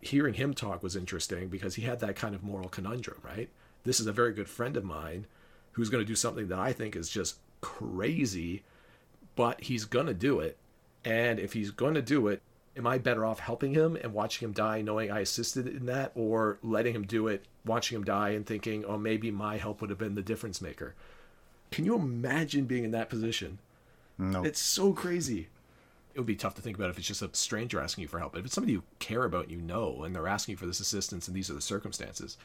[0.00, 3.48] Hearing him talk was interesting because he had that kind of moral conundrum, right?
[3.84, 5.26] This is a very good friend of mine
[5.72, 8.62] who's going to do something that I think is just crazy,
[9.34, 10.56] but he's going to do it.
[11.04, 12.42] And if he's going to do it,
[12.78, 16.12] am I better off helping him and watching him die knowing I assisted in that
[16.14, 19.90] or letting him do it, watching him die and thinking, oh, maybe my help would
[19.90, 20.94] have been the difference maker?
[21.72, 23.58] Can you imagine being in that position?
[24.16, 24.44] No.
[24.44, 25.48] It's so crazy.
[26.14, 28.18] It would be tough to think about if it's just a stranger asking you for
[28.18, 28.32] help.
[28.32, 30.66] But if it's somebody you care about and you know, and they're asking you for
[30.66, 32.38] this assistance and these are the circumstances,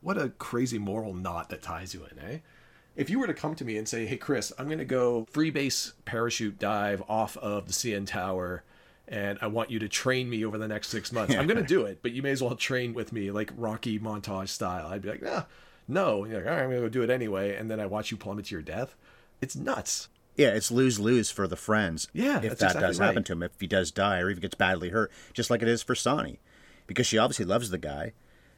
[0.00, 2.38] what a crazy moral knot that ties you in, eh?
[2.94, 5.26] If you were to come to me and say, hey, Chris, I'm going to go
[5.30, 8.64] free base parachute dive off of the CN Tower
[9.12, 11.34] and I want you to train me over the next six months.
[11.34, 13.98] I'm going to do it, but you may as well train with me like Rocky
[13.98, 14.86] montage style.
[14.86, 15.42] I'd be like, nah,
[15.86, 16.24] no.
[16.24, 17.54] And you're like, all right, I'm going to go do it anyway.
[17.54, 18.96] And then I watch you plummet to your death.
[19.42, 20.08] It's nuts.
[20.34, 22.08] Yeah, it's lose lose for the friends.
[22.14, 24.54] Yeah, if that exactly does happen to him, if he does die or even gets
[24.54, 26.40] badly hurt, just like it is for Sanni,
[26.86, 28.14] because she obviously loves the guy.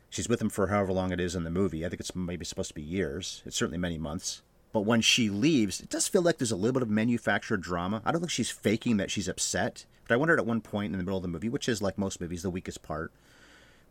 [0.09, 1.85] She's with him for however long it is in the movie.
[1.85, 3.43] I think it's maybe supposed to be years.
[3.45, 4.43] It's certainly many months.
[4.75, 8.03] But when she leaves, it does feel like there's a little bit of manufactured drama.
[8.05, 10.99] I don't think she's faking that she's upset, but I wondered at one point in
[10.99, 13.13] the middle of the movie, which is like most movies, the weakest part,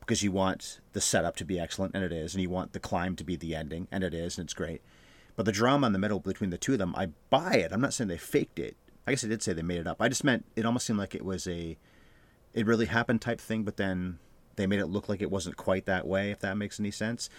[0.01, 2.81] because you want the setup to be excellent, and it is, and you want the
[2.81, 4.81] climb to be the ending, and it is, and it's great.
[5.37, 7.71] But the drama in the middle between the two of them, I buy it.
[7.71, 8.75] I'm not saying they faked it.
[9.07, 10.01] I guess I did say they made it up.
[10.01, 11.77] I just meant it almost seemed like it was a
[12.53, 14.19] it really happened type thing, but then
[14.57, 17.29] they made it look like it wasn't quite that way, if that makes any sense.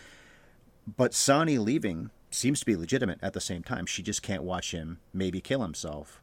[0.96, 3.86] But Sanni leaving seems to be legitimate at the same time.
[3.86, 6.20] She just can't watch him maybe kill himself.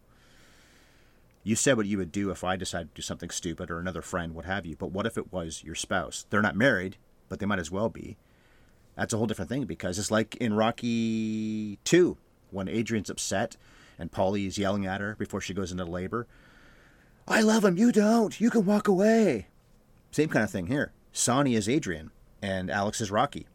[1.44, 4.02] You said what you would do if I decided to do something stupid or another
[4.02, 4.76] friend, what have you.
[4.76, 6.26] But what if it was your spouse?
[6.30, 6.98] They're not married,
[7.30, 8.18] but they might as well be.
[8.96, 12.18] That's a whole different thing because it's like in Rocky 2
[12.52, 13.58] when Adrian's upset
[13.98, 16.28] and Paulie is yelling at her before she goes into labor.
[17.28, 18.40] I love him, you don't.
[18.40, 19.48] You can walk away.
[20.12, 20.92] Same kind of thing here.
[21.12, 23.48] Sanni is Adrian and Alex is Rocky.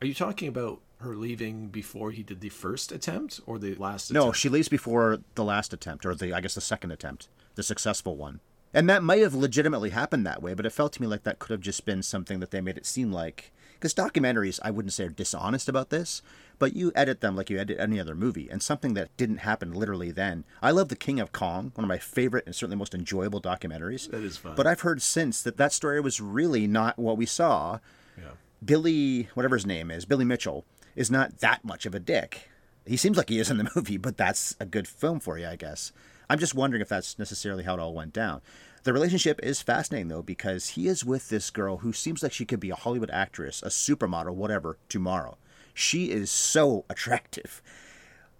[0.00, 4.12] Are you talking about her leaving before he did the first attempt or the last
[4.12, 7.62] No, she leaves before the last attempt, or the I guess the second attempt, the
[7.62, 8.40] successful one.
[8.72, 11.38] And that might have legitimately happened that way, but it felt to me like that
[11.38, 13.52] could have just been something that they made it seem like.
[13.74, 16.20] Because documentaries, I wouldn't say are dishonest about this,
[16.58, 19.72] but you edit them like you edit any other movie, and something that didn't happen
[19.72, 20.44] literally then.
[20.60, 24.10] I love The King of Kong, one of my favorite and certainly most enjoyable documentaries.
[24.10, 24.54] That is fun.
[24.54, 27.78] But I've heard since that that story was really not what we saw.
[28.18, 28.32] Yeah.
[28.62, 32.48] Billy, whatever his name is, Billy Mitchell, is not that much of a dick.
[32.86, 35.46] He seems like he is in the movie, but that's a good film for you,
[35.46, 35.92] I guess.
[36.28, 38.40] I'm just wondering if that's necessarily how it all went down.
[38.82, 42.46] The relationship is fascinating, though, because he is with this girl who seems like she
[42.46, 45.36] could be a Hollywood actress, a supermodel, whatever, tomorrow.
[45.74, 47.62] She is so attractive.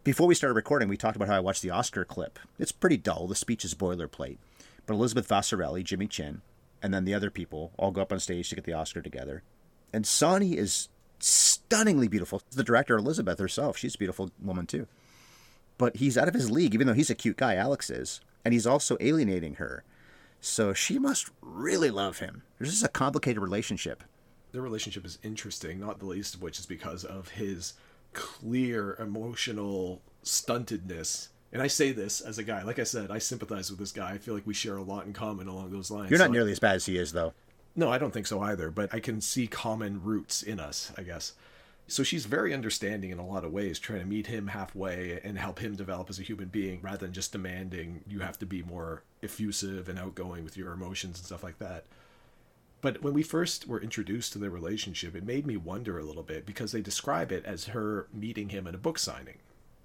[0.03, 2.39] Before we started recording, we talked about how I watched the Oscar clip.
[2.59, 3.27] It's pretty dull.
[3.27, 4.39] The speech is boilerplate.
[4.87, 6.41] But Elizabeth Vasarhelyi, Jimmy Chin,
[6.83, 9.43] and then the other people all go up on stage to get the Oscar together.
[9.93, 10.89] And Sanni is
[11.71, 12.43] stunningly beautiful.
[12.51, 14.89] The director, Elizabeth herself, she's a beautiful woman too.
[15.79, 18.21] But he's out of his league, even though he's a cute guy, Alex is.
[18.45, 19.85] And he's also alienating her.
[20.41, 22.43] So she must really love him.
[22.59, 24.03] This is a complicated relationship.
[24.53, 27.75] Their relationship is interesting, not the least of which is because of his
[28.15, 31.29] clear emotional stuntedness.
[31.53, 34.11] And I say this as a guy, like I said, I sympathize with this guy.
[34.11, 36.11] I feel like we share a lot in common along those lines.
[36.11, 37.33] You're not So- nearly as bad as he is, though.
[37.77, 41.03] No, I don't think so either, but I can see common roots in us, I
[41.03, 41.35] guess.
[41.91, 45.37] So she's very understanding in a lot of ways, trying to meet him halfway and
[45.37, 48.63] help him develop as a human being rather than just demanding you have to be
[48.63, 51.87] more effusive and outgoing with your emotions and stuff like that.
[52.81, 56.23] But when we first were introduced to their relationship, it made me wonder a little
[56.23, 59.39] bit because they describe it as her meeting him at a book signing.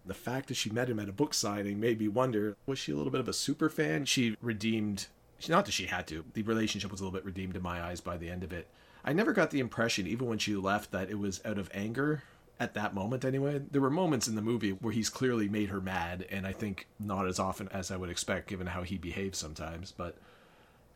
[0.05, 2.91] The fact that she met him at a book signing made me wonder was she
[2.91, 4.05] a little bit of a super fan?
[4.05, 5.07] She redeemed,
[5.49, 7.99] not that she had to, the relationship was a little bit redeemed in my eyes
[7.99, 8.67] by the end of it.
[9.05, 12.23] I never got the impression, even when she left, that it was out of anger
[12.59, 13.61] at that moment anyway.
[13.69, 16.87] There were moments in the movie where he's clearly made her mad, and I think
[16.99, 20.17] not as often as I would expect given how he behaves sometimes, but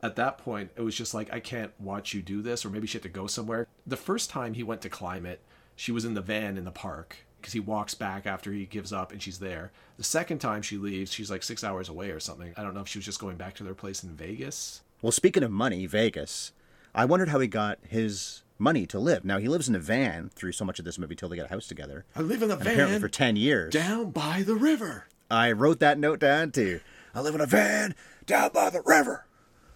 [0.02, 2.88] at that point, it was just like, I can't watch you do this, or maybe
[2.88, 3.68] she had to go somewhere.
[3.86, 5.42] The first time he went to climb it,
[5.76, 8.92] she was in the van in the park because he walks back after he gives
[8.92, 9.72] up and she's there.
[9.98, 12.54] The second time she leaves, she's like six hours away or something.
[12.58, 14.82] I don't know if she was just going back to their place in Vegas.
[15.02, 16.52] Well, speaking of money, Vegas,
[16.94, 19.24] I wondered how he got his money to live.
[19.24, 21.46] Now, he lives in a van through so much of this movie till they get
[21.46, 22.06] a house together.
[22.16, 23.74] I live in a And apparently for 10 years.
[23.74, 25.08] down by the river.
[25.32, 26.80] I wrote that note down too.
[27.14, 29.26] I live in a van down by the river.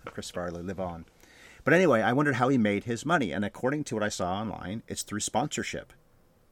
[0.05, 1.05] Chris Farley, live on.
[1.63, 4.33] But anyway, I wondered how he made his money, and according to what I saw
[4.33, 5.93] online, it's through sponsorship.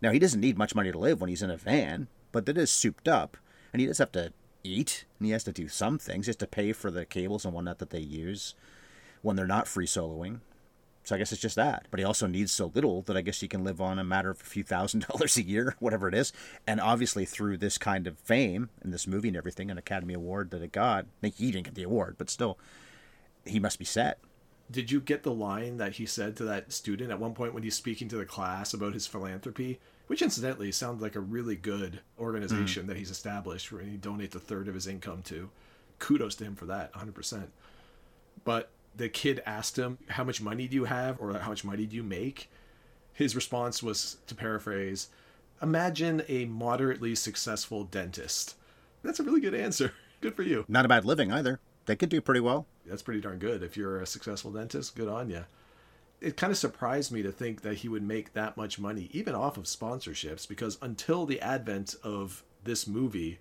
[0.02, 2.58] Now he doesn't need much money to live when he's in a van, but it
[2.58, 3.36] is souped up,
[3.74, 4.32] and he does have to
[4.63, 6.28] eat, and he has to do some things.
[6.28, 8.56] He has to pay for the cables and whatnot that they use
[9.21, 10.39] when they're not free soloing.
[11.03, 11.87] So I guess it's just that.
[11.89, 14.29] But he also needs so little that I guess he can live on a matter
[14.29, 16.31] of a few thousand dollars a year, whatever it is.
[16.67, 20.51] And obviously through this kind of fame and this movie and everything, an Academy Award
[20.51, 22.57] that it got, like he didn't get the award, but still,
[23.45, 24.19] he must be set.
[24.69, 27.63] Did you get the line that he said to that student at one point when
[27.63, 29.79] he's speaking to the class about his philanthropy?
[30.07, 32.87] Which incidentally sounds like a really good organization mm.
[32.87, 35.49] that he's established where he donates a third of his income to.
[35.99, 37.47] Kudos to him for that, 100%.
[38.43, 41.19] But the kid asked him, How much money do you have?
[41.19, 42.49] or How much money do you make?
[43.13, 45.10] His response was, to paraphrase,
[45.62, 48.56] Imagine a moderately successful dentist.
[49.04, 49.93] That's a really good answer.
[50.21, 50.65] Good for you.
[50.67, 51.60] Not a bad living either.
[51.88, 52.67] They could do pretty well.
[52.86, 53.63] That's pretty darn good.
[53.63, 55.45] If you're a successful dentist, good on you.
[56.19, 59.34] It kind of surprised me to think that he would make that much money, even
[59.34, 63.39] off of sponsorships, because until the advent of this movie,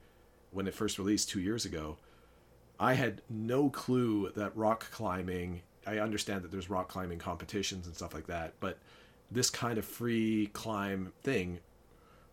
[0.52, 1.98] when it first released two years ago,
[2.80, 5.60] I had no clue that rock climbing.
[5.86, 8.78] I understand that there's rock climbing competitions and stuff like that, but
[9.30, 11.60] this kind of free climb thing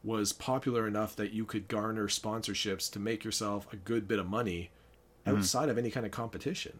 [0.03, 4.29] was popular enough that you could garner sponsorships to make yourself a good bit of
[4.29, 4.71] money
[5.25, 5.35] hmm.
[5.35, 6.79] outside of any kind of competition.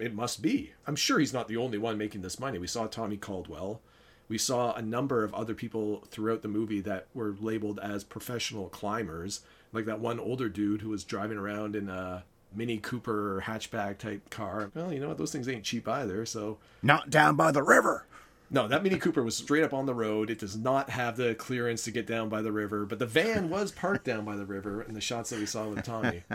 [0.00, 0.72] It must be.
[0.86, 2.58] I'm sure he's not the only one making this money.
[2.58, 3.80] We saw Tommy Caldwell.
[4.28, 8.68] We saw a number of other people throughout the movie that were labeled as professional
[8.68, 9.42] climbers,
[9.72, 12.24] like that one older dude who was driving around in a
[12.56, 14.70] Mini Cooper hatchback type car.
[14.74, 15.18] Well, you know what?
[15.18, 16.24] Those things ain't cheap either.
[16.26, 18.06] So, Not down by the river.
[18.50, 20.30] no, that Mini Cooper was straight up on the road.
[20.30, 23.50] It does not have the clearance to get down by the river, but the van
[23.50, 26.22] was parked down by the river in the shots that we saw with Tommy.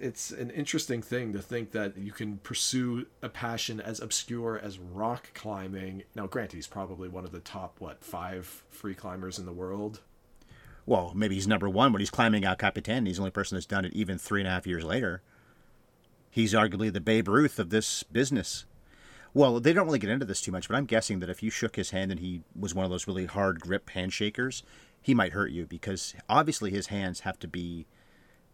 [0.00, 4.78] It's an interesting thing to think that you can pursue a passion as obscure as
[4.78, 6.04] rock climbing.
[6.14, 10.00] Now, granted, he's probably one of the top, what, five free climbers in the world.
[10.86, 13.06] Well, maybe he's number one, but he's climbing El Capitan.
[13.06, 15.20] He's the only person that's done it even three and a half years later.
[16.30, 18.64] He's arguably the Babe Ruth of this business.
[19.34, 21.50] Well, they don't really get into this too much, but I'm guessing that if you
[21.50, 24.62] shook his hand and he was one of those really hard grip handshakers,
[25.02, 27.86] he might hurt you because obviously his hands have to be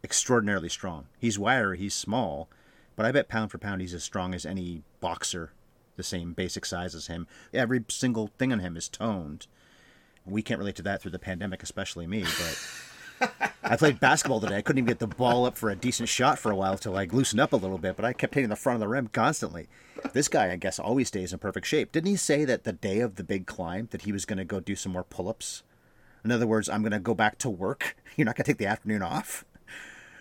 [0.03, 1.07] extraordinarily strong.
[1.19, 2.49] He's wiry, he's small,
[2.97, 5.53] but I bet pound for pound he's as strong as any boxer,
[5.97, 7.27] the same basic size as him.
[7.53, 9.47] Every single thing on him is toned.
[10.27, 12.69] We can't relate to that through the pandemic, especially me, but
[13.63, 14.57] I played basketball today.
[14.57, 16.97] I couldn't even get the ball up for a decent shot for a while till
[16.97, 19.09] I loosened up a little bit, but I kept hitting the front of the rim
[19.09, 19.69] constantly.
[20.13, 21.91] This guy, I guess, always stays in perfect shape.
[21.93, 24.45] Didn't he say that the day of the big climb that he was going to
[24.45, 25.63] go do some more pull-ups?
[26.25, 27.97] In other words, I'm going to go back to work.
[28.17, 29.45] You're not going to take the afternoon off.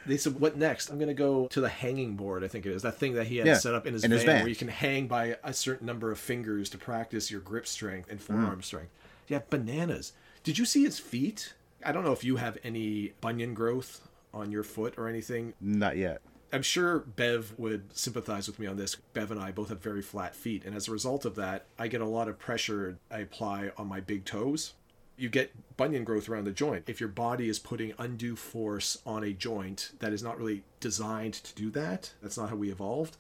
[0.06, 2.43] They said, "What next?" I'm going to go to the hanging board.
[2.43, 4.10] I think it is that thing that he had Yeah, set up in his, in
[4.10, 4.39] van, his van.
[4.41, 8.10] where you can hang by a certain number of fingers to practice your grip strength
[8.12, 8.63] and forearm Mm.
[8.65, 8.89] strength.
[9.29, 10.12] Yeah, bananas.
[10.43, 11.53] Did you see his feet?
[11.86, 14.02] I don't know if you have any bunion growth
[14.34, 15.54] on your foot or anything.
[15.62, 16.22] Not yet.
[16.52, 18.96] I'm sure Bev would sympathize with me on this.
[18.96, 21.88] Bev and I both have very flat feet, and as a result of that, I
[21.88, 24.74] get a lot of pressure I apply on my big toes.
[25.17, 26.84] You get bunion growth around the joint.
[26.88, 31.34] If your body is putting undue force on a joint that is not really designed
[31.36, 33.17] to do that, that's not how we evolved,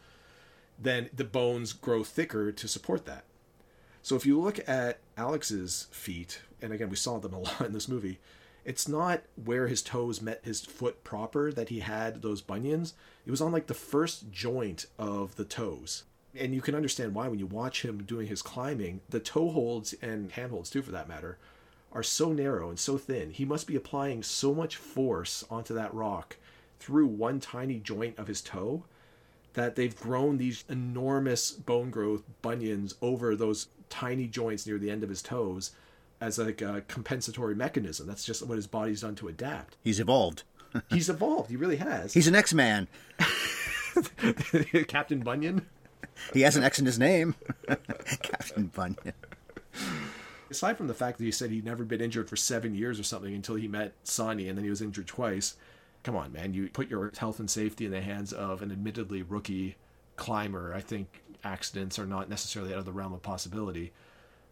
[0.77, 3.25] then the bones grow thicker to support that.
[4.03, 7.73] So if you look at Alex's feet, and again, we saw them a lot in
[7.73, 8.19] this movie,
[8.65, 12.93] it's not where his toes met his foot proper that he had those bunions.
[13.25, 16.03] It was on like the first joint of the toes.
[16.35, 19.93] And you can understand why when you watch him doing his climbing, the toe holds
[20.01, 21.37] and handholds too, for that matter,
[21.91, 23.31] are so narrow and so thin.
[23.31, 26.37] He must be applying so much force onto that rock
[26.79, 28.83] through one tiny joint of his toe
[29.53, 35.03] that they've grown these enormous bone growth bunions over those tiny joints near the end
[35.03, 35.71] of his toes
[36.23, 38.07] as like a compensatory mechanism.
[38.07, 39.75] That's just what his body's done to adapt.
[39.83, 40.43] He's evolved.
[40.89, 41.51] He's evolved.
[41.51, 42.13] He really has.
[42.13, 42.87] He's an X-Man.
[44.87, 45.67] Captain Bunyan.
[46.33, 47.35] He has an X in his name.
[48.23, 49.13] Captain Bunyan.
[50.49, 53.03] Aside from the fact that he said he'd never been injured for seven years or
[53.03, 55.57] something until he met Sanni and then he was injured twice.
[56.01, 56.55] Come on, man.
[56.55, 59.75] You put your health and safety in the hands of an admittedly rookie
[60.15, 60.73] climber.
[60.73, 63.93] I think accidents are not necessarily out of the realm of possibility.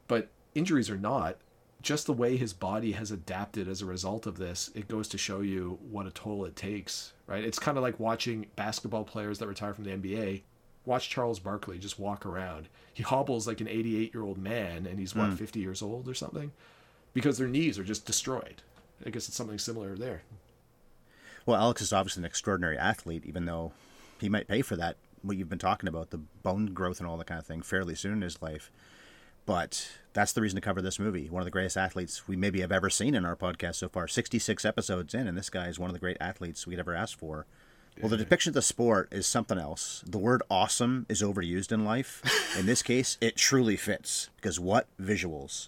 [0.07, 1.37] But injuries are not.
[1.81, 5.17] Just the way his body has adapted as a result of this, it goes to
[5.17, 7.43] show you what a toll it takes, right?
[7.43, 10.41] It's kind of like watching basketball players that retire from the NBA.
[10.85, 12.67] Watch Charles Barkley just walk around.
[12.93, 15.35] He hobbles like an 88 year old man, and he's what, hmm.
[15.35, 16.51] 50 years old or something?
[17.13, 18.61] Because their knees are just destroyed.
[19.05, 20.21] I guess it's something similar there.
[21.45, 23.71] Well, Alex is obviously an extraordinary athlete, even though
[24.19, 27.17] he might pay for that, what you've been talking about, the bone growth and all
[27.17, 28.71] that kind of thing, fairly soon in his life.
[29.45, 31.29] But that's the reason to cover this movie.
[31.29, 34.07] One of the greatest athletes we maybe have ever seen in our podcast so far.
[34.07, 37.15] 66 episodes in, and this guy is one of the great athletes we'd ever asked
[37.15, 37.45] for.
[37.99, 40.03] Well, the depiction of the sport is something else.
[40.07, 42.21] The word awesome is overused in life.
[42.57, 44.29] In this case, it truly fits.
[44.37, 45.67] Because what visuals?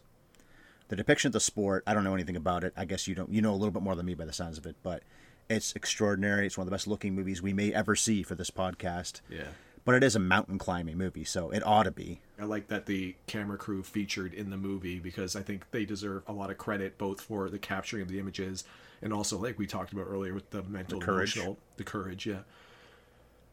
[0.87, 2.73] The depiction of the sport, I don't know anything about it.
[2.77, 4.57] I guess you don't you know a little bit more than me by the sounds
[4.57, 5.03] of it, but
[5.49, 6.45] it's extraordinary.
[6.45, 9.21] It's one of the best looking movies we may ever see for this podcast.
[9.29, 9.47] Yeah.
[9.85, 12.21] But it is a mountain climbing movie, so it ought to be.
[12.39, 16.23] I like that the camera crew featured in the movie because I think they deserve
[16.27, 18.63] a lot of credit both for the capturing of the images
[19.01, 21.35] and also like we talked about earlier with the mental The courage.
[21.35, 22.39] emotional the courage, yeah.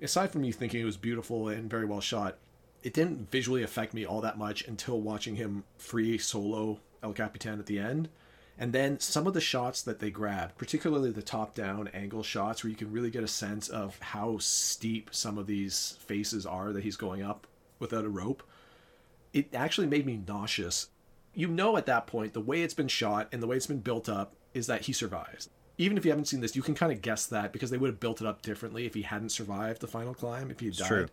[0.00, 2.38] Aside from me thinking it was beautiful and very well shot,
[2.82, 7.58] it didn't visually affect me all that much until watching him free solo El Capitan
[7.58, 8.08] at the end.
[8.58, 12.62] And then some of the shots that they grabbed, particularly the top down angle shots,
[12.62, 16.72] where you can really get a sense of how steep some of these faces are
[16.72, 17.46] that he's going up
[17.78, 18.42] without a rope,
[19.32, 20.88] it actually made me nauseous.
[21.34, 23.80] You know, at that point, the way it's been shot and the way it's been
[23.80, 25.48] built up is that he survives.
[25.78, 27.88] Even if you haven't seen this, you can kind of guess that because they would
[27.88, 30.76] have built it up differently if he hadn't survived the final climb, if he had
[30.76, 31.06] died true.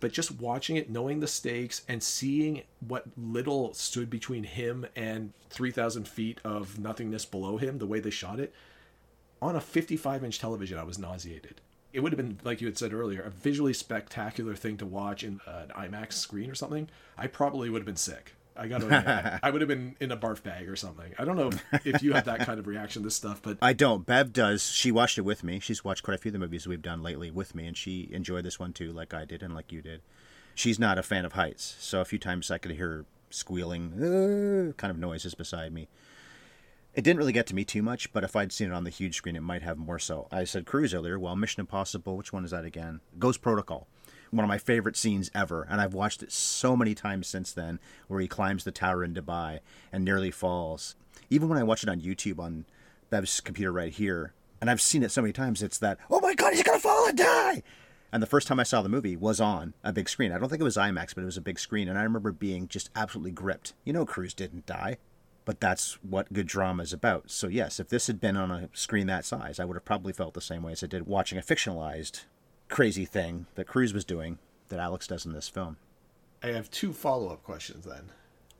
[0.00, 5.32] but just watching it, knowing the stakes, and seeing what little stood between him and
[5.50, 8.52] 3,000 feet of nothingness below him, the way they shot it,
[9.40, 11.60] on a 55 inch television, I was nauseated.
[11.96, 15.24] It would have been, like you had said earlier, a visually spectacular thing to watch
[15.24, 16.90] in an IMAX screen or something.
[17.16, 18.34] I probably would have been sick.
[18.54, 21.14] I got to I would have been in a barf bag or something.
[21.18, 23.56] I don't know if, if you have that kind of reaction to this stuff, but
[23.62, 24.04] I don't.
[24.04, 24.70] Bev does.
[24.70, 25.58] She watched it with me.
[25.58, 28.10] She's watched quite a few of the movies we've done lately with me, and she
[28.12, 30.02] enjoyed this one too, like I did and like you did.
[30.54, 33.94] She's not a fan of heights, so a few times I could hear her squealing,
[33.94, 35.88] "Uh," kind of noises beside me.
[36.96, 38.90] It didn't really get to me too much, but if I'd seen it on the
[38.90, 40.28] huge screen, it might have more so.
[40.32, 41.18] I said Cruise earlier.
[41.18, 43.02] Well, Mission Impossible, which one is that again?
[43.18, 43.86] Ghost Protocol.
[44.30, 47.80] One of my favorite scenes ever, and I've watched it so many times since then,
[48.08, 49.60] where he climbs the tower in Dubai
[49.92, 50.96] and nearly falls.
[51.28, 52.64] Even when I watch it on YouTube on
[53.10, 54.32] Bev's computer right here,
[54.62, 57.08] and I've seen it so many times, it's that, oh my god, he's gonna fall
[57.08, 57.62] and die!
[58.10, 60.32] And the first time I saw the movie was on a big screen.
[60.32, 62.32] I don't think it was IMAX, but it was a big screen, and I remember
[62.32, 63.74] being just absolutely gripped.
[63.84, 64.96] You know, Cruise didn't die
[65.46, 67.30] but that's what good drama is about.
[67.30, 70.12] So, yes, if this had been on a screen that size, I would have probably
[70.12, 72.24] felt the same way as I did watching a fictionalized
[72.68, 74.38] crazy thing that Cruise was doing
[74.68, 75.76] that Alex does in this film.
[76.42, 78.10] I have two follow up questions then.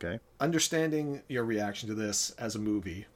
[0.01, 0.21] Okay.
[0.41, 3.07] Understanding your reaction to this as a movie,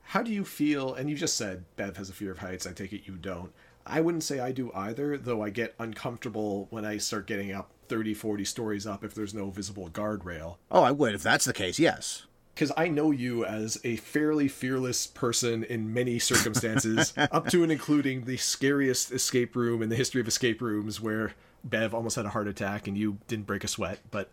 [0.00, 0.94] how do you feel?
[0.94, 2.66] And you just said Bev has a fear of heights.
[2.66, 3.52] I take it you don't.
[3.84, 7.70] I wouldn't say I do either, though I get uncomfortable when I start getting up
[7.88, 10.56] 30, 40 stories up if there's no visible guardrail.
[10.70, 14.48] Oh, I would if that's the case, yes because I know you as a fairly
[14.48, 19.96] fearless person in many circumstances, up to and including the scariest escape room in the
[19.96, 21.34] history of escape rooms, where
[21.64, 24.00] Bev almost had a heart attack and you didn't break a sweat.
[24.10, 24.30] But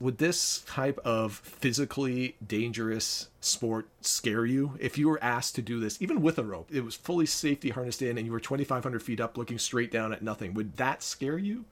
[0.00, 5.80] would this type of physically dangerous sport scare you if you were asked to do
[5.80, 6.68] this, even with a rope?
[6.72, 10.12] It was fully safety harnessed in, and you were 2,500 feet up, looking straight down
[10.12, 10.54] at nothing.
[10.54, 11.64] Would that scare you?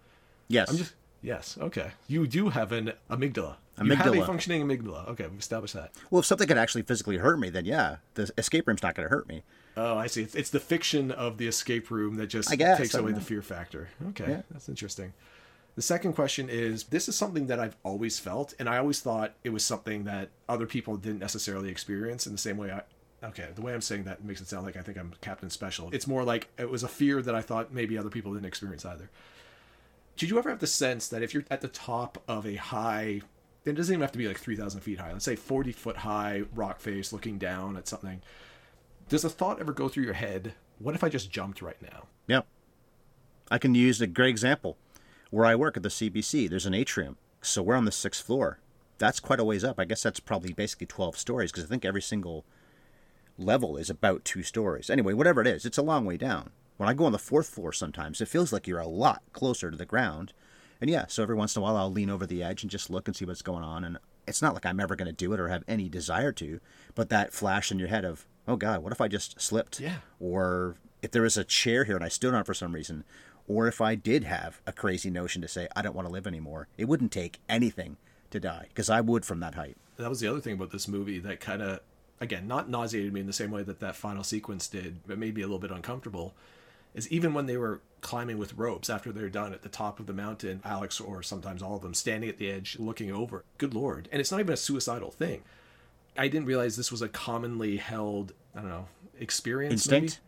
[0.49, 0.71] Yes.
[0.71, 0.95] I'm just
[1.27, 1.59] yes.
[1.61, 1.91] Okay.
[2.07, 3.57] You do have an amygdala.
[3.79, 3.89] Amygdala.
[3.89, 5.09] You have a functioning amygdala.
[5.09, 5.93] Okay, we've established that.
[6.11, 9.07] Well, if something could actually physically hurt me, then yeah, the escape room's not going
[9.07, 9.43] to hurt me.
[9.77, 10.23] Oh, I see.
[10.23, 13.43] It's, it's, the fiction of the escape room that just guess, takes away the fear
[13.43, 13.91] factor.
[14.09, 14.43] Okay, yeah.
[14.51, 15.13] that's interesting.
[15.75, 19.35] The second question is this is something that I've always felt, and I always thought
[19.45, 22.83] it was something that other people didn't necessarily experience in the same way I.
[23.23, 25.91] Okay, the way I'm saying that makes it sound like I think I'm Captain Special.
[25.93, 28.85] It's more like it was a fear that I thought maybe other people didn't experience
[28.87, 29.11] either.
[30.17, 33.21] Did you ever have the sense that if you're at the top of a high
[33.67, 35.13] it doesn't even have to be like 3,000 feet high.
[35.13, 38.23] Let's say 40 foot high rock face looking down at something.
[39.09, 40.55] Does a thought ever go through your head?
[40.79, 42.07] What if I just jumped right now?
[42.29, 42.43] Yeah.
[43.51, 44.77] I can use a great example.
[45.31, 47.17] Where I work at the CBC, there's an atrium.
[47.43, 48.61] So we're on the sixth floor.
[48.99, 49.79] That's quite a ways up.
[49.79, 52.45] I guess that's probably basically 12 stories because I think every single
[53.37, 54.91] level is about two stories.
[54.91, 56.51] Anyway, whatever it is, it's a long way down.
[56.77, 59.71] When I go on the fourth floor sometimes, it feels like you're a lot closer
[59.71, 60.33] to the ground
[60.81, 62.91] and yeah, so every once in a while I'll lean over the edge and just
[62.91, 63.85] look and see what's going on.
[63.85, 66.61] And it's not like I'm ever going to do it or have any desire to,
[66.95, 69.81] but that flash in your head of, oh God, what if I just slipped?
[69.81, 69.97] Yeah.
[70.21, 73.05] Or if there was a chair here and I stood on it for some reason,
[73.49, 76.27] or if I did have a crazy notion to say, I don't want to live
[76.27, 77.97] anymore, it wouldn't take anything
[78.31, 79.77] to die because I would from that height.
[79.97, 81.81] That was the other thing about this movie that kind of,
[82.21, 85.37] again, not nauseated me in the same way that that final sequence did, but made
[85.37, 86.35] me a little bit uncomfortable
[86.97, 90.07] is even when they were climbing with ropes after they're done at the top of
[90.07, 93.45] the mountain, Alex or sometimes all of them standing at the edge looking over.
[93.59, 94.09] Good lord.
[94.11, 95.43] And it's not even a suicidal thing.
[96.17, 98.87] I didn't realize this was a commonly held, I don't know,
[99.21, 99.73] experience.
[99.73, 100.21] Instinct?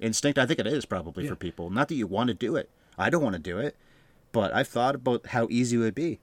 [0.00, 0.08] Maybe?
[0.08, 1.30] Instinct, I think it is probably yeah.
[1.30, 1.68] for people.
[1.68, 2.70] Not that you want to do it.
[2.96, 3.76] I don't want to do it.
[4.32, 6.18] But I've thought about how easy it would be.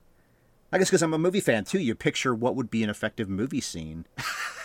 [0.72, 3.30] I guess because I'm a movie fan too, you picture what would be an effective
[3.30, 4.06] movie scene.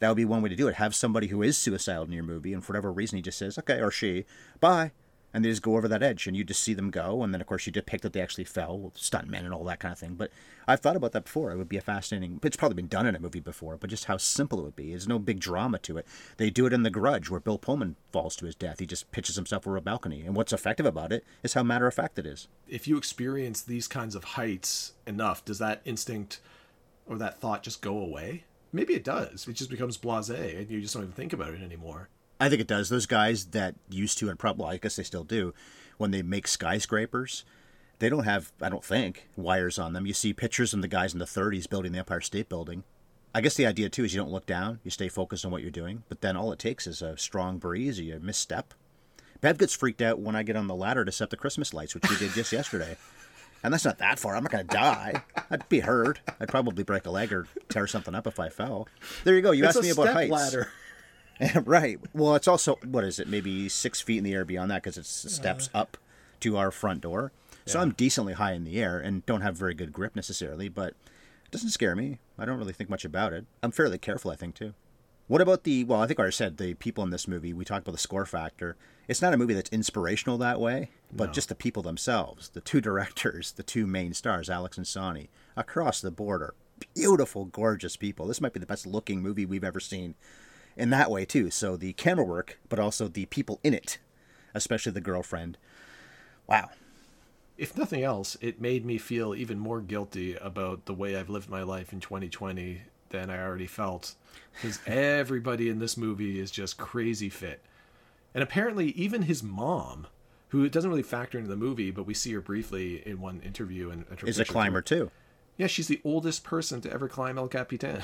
[0.00, 0.74] that would be one way to do it.
[0.74, 3.58] Have somebody who is suicidal in your movie, and for whatever reason he just says,
[3.58, 4.24] okay, or she,
[4.60, 4.92] bye.
[5.34, 7.22] And they just go over that edge, and you just see them go.
[7.22, 9.92] And then, of course, you depict that they actually fell stuntmen and all that kind
[9.92, 10.14] of thing.
[10.14, 10.30] But
[10.66, 11.52] I've thought about that before.
[11.52, 12.40] It would be a fascinating.
[12.42, 14.90] It's probably been done in a movie before, but just how simple it would be.
[14.90, 16.06] There's no big drama to it.
[16.38, 18.78] They do it in The Grudge, where Bill Pullman falls to his death.
[18.78, 20.22] He just pitches himself over a balcony.
[20.22, 22.48] And what's effective about it is how matter of fact it is.
[22.66, 26.40] If you experience these kinds of heights enough, does that instinct
[27.06, 28.44] or that thought just go away?
[28.76, 29.48] Maybe it does.
[29.48, 32.10] It just becomes blasé, and you just don't even think about it anymore.
[32.38, 32.90] I think it does.
[32.90, 35.54] Those guys that used to, and probably, I guess they still do,
[35.96, 37.46] when they make skyscrapers,
[38.00, 40.04] they don't have, I don't think, wires on them.
[40.04, 42.84] You see pictures of the guys in the 30s building the Empire State Building.
[43.34, 45.62] I guess the idea too is you don't look down, you stay focused on what
[45.62, 48.74] you're doing, but then all it takes is a strong breeze or you misstep.
[49.40, 51.94] Bev gets freaked out when I get on the ladder to set the Christmas lights,
[51.94, 52.98] which we did just yesterday.
[53.66, 54.36] And that's not that far.
[54.36, 55.24] I'm not going to die.
[55.50, 56.20] I'd be hurt.
[56.38, 58.86] I'd probably break a leg or tear something up if I fell.
[59.24, 59.50] There you go.
[59.50, 60.30] You it's asked me about heights.
[60.30, 60.70] Ladder.
[61.64, 61.98] right.
[62.14, 63.26] Well, it's also what is it?
[63.26, 65.96] Maybe six feet in the air beyond that because it's steps uh, up
[66.40, 67.32] to our front door.
[67.64, 67.82] So yeah.
[67.82, 71.50] I'm decently high in the air and don't have very good grip necessarily, but it
[71.50, 72.20] doesn't scare me.
[72.38, 73.46] I don't really think much about it.
[73.64, 74.74] I'm fairly careful, I think, too.
[75.28, 75.82] What about the?
[75.82, 77.52] Well, I think I already said the people in this movie.
[77.52, 78.76] We talked about the score factor.
[79.08, 81.32] It's not a movie that's inspirational that way, but no.
[81.32, 86.00] just the people themselves, the two directors, the two main stars, Alex and Sanni, across
[86.00, 86.54] the border,
[86.94, 88.26] beautiful, gorgeous people.
[88.26, 90.14] This might be the best looking movie we've ever seen,
[90.76, 91.50] in that way too.
[91.50, 93.98] So the camera work, but also the people in it,
[94.54, 95.58] especially the girlfriend.
[96.46, 96.70] Wow.
[97.58, 101.48] If nothing else, it made me feel even more guilty about the way I've lived
[101.48, 104.14] my life in 2020 than I already felt
[104.54, 107.60] because everybody in this movie is just crazy fit.
[108.34, 110.06] And apparently, even his mom,
[110.48, 113.90] who doesn't really factor into the movie, but we see her briefly in one interview
[113.90, 115.10] and is a climber too.
[115.56, 118.02] Yeah, she's the oldest person to ever climb El Capitan.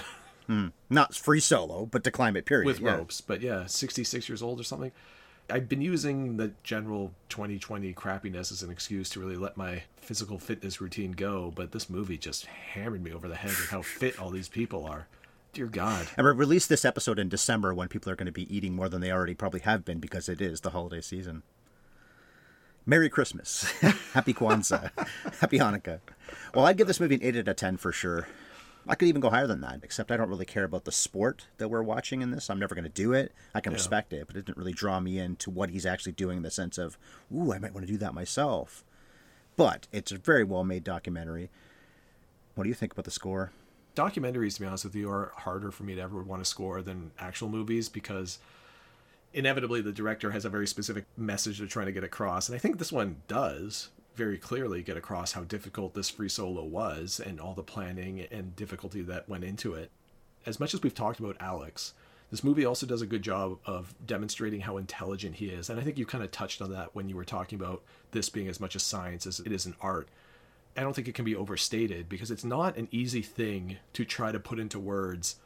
[0.48, 0.72] Mm.
[0.90, 2.66] Not free solo, but to climb it, period.
[2.66, 2.96] With yeah.
[2.96, 3.20] ropes.
[3.20, 4.90] But yeah, 66 years old or something.
[5.50, 10.38] I've been using the general 2020 crappiness as an excuse to really let my physical
[10.38, 14.18] fitness routine go, but this movie just hammered me over the head with how fit
[14.18, 15.06] all these people are.
[15.52, 16.06] Dear God.
[16.16, 18.88] And we released this episode in December when people are going to be eating more
[18.88, 21.42] than they already probably have been because it is the holiday season.
[22.86, 23.70] Merry Christmas.
[24.14, 24.90] Happy Kwanzaa.
[25.40, 26.00] Happy Hanukkah.
[26.54, 28.28] Well, I'd give this movie an 8 out of 10 for sure.
[28.88, 31.46] I could even go higher than that, except I don't really care about the sport
[31.58, 32.50] that we're watching in this.
[32.50, 33.32] I'm never going to do it.
[33.54, 33.76] I can yeah.
[33.76, 36.50] respect it, but it didn't really draw me into what he's actually doing in the
[36.50, 36.98] sense of,
[37.34, 38.84] ooh, I might want to do that myself.
[39.56, 41.50] But it's a very well made documentary.
[42.54, 43.52] What do you think about the score?
[43.94, 46.82] Documentaries, to be honest with you, are harder for me to ever want to score
[46.82, 48.38] than actual movies because
[49.34, 52.48] inevitably the director has a very specific message they're trying to get across.
[52.48, 56.64] And I think this one does very clearly get across how difficult this free solo
[56.64, 59.90] was and all the planning and difficulty that went into it.
[60.44, 61.94] As much as we've talked about Alex,
[62.30, 65.68] this movie also does a good job of demonstrating how intelligent he is.
[65.68, 67.82] And I think you kind of touched on that when you were talking about
[68.12, 70.08] this being as much a science as it is an art.
[70.76, 74.32] I don't think it can be overstated because it's not an easy thing to try
[74.32, 75.36] to put into words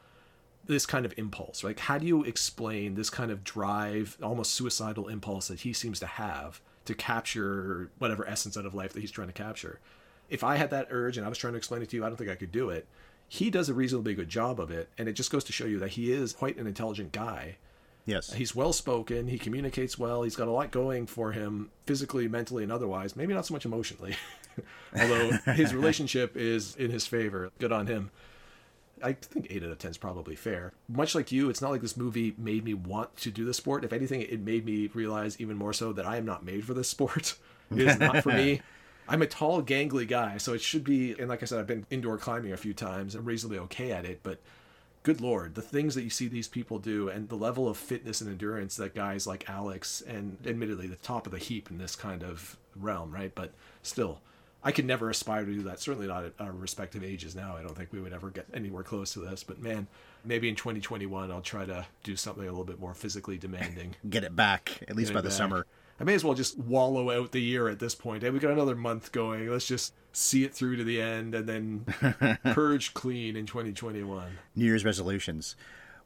[0.64, 1.64] this kind of impulse.
[1.64, 5.98] Like, how do you explain this kind of drive, almost suicidal impulse that he seems
[6.00, 6.60] to have?
[6.86, 9.80] To capture whatever essence out of life that he's trying to capture.
[10.28, 12.08] If I had that urge and I was trying to explain it to you, I
[12.08, 12.86] don't think I could do it.
[13.28, 15.78] He does a reasonably good job of it, and it just goes to show you
[15.80, 17.56] that he is quite an intelligent guy.
[18.04, 18.32] Yes.
[18.32, 22.62] He's well spoken, he communicates well, he's got a lot going for him physically, mentally,
[22.62, 23.16] and otherwise.
[23.16, 24.16] Maybe not so much emotionally.
[24.98, 27.50] Although his relationship is in his favor.
[27.58, 28.10] Good on him.
[29.02, 30.72] I think eight out of ten is probably fair.
[30.88, 33.84] Much like you, it's not like this movie made me want to do the sport.
[33.84, 36.74] If anything, it made me realize even more so that I am not made for
[36.74, 37.36] this sport.
[37.68, 38.60] It is not for me.
[39.08, 41.18] I'm a tall, gangly guy, so it should be.
[41.18, 43.16] And like I said, I've been indoor climbing a few times.
[43.16, 44.38] I'm reasonably okay at it, but
[45.02, 48.20] good lord, the things that you see these people do, and the level of fitness
[48.20, 51.94] and endurance that guys like Alex, and admittedly the top of the heap in this
[51.94, 53.32] kind of realm, right?
[53.34, 54.20] But still,
[54.66, 55.78] I could never aspire to do that.
[55.78, 57.56] Certainly not at our respective ages now.
[57.56, 59.44] I don't think we would ever get anywhere close to this.
[59.44, 59.86] But man,
[60.24, 63.94] maybe in 2021 I'll try to do something a little bit more physically demanding.
[64.10, 65.38] Get it back at least by the back.
[65.38, 65.66] summer.
[66.00, 68.24] I may as well just wallow out the year at this point.
[68.24, 69.48] Hey, we got another month going.
[69.48, 74.32] Let's just see it through to the end and then purge clean in 2021.
[74.56, 75.54] New Year's resolutions.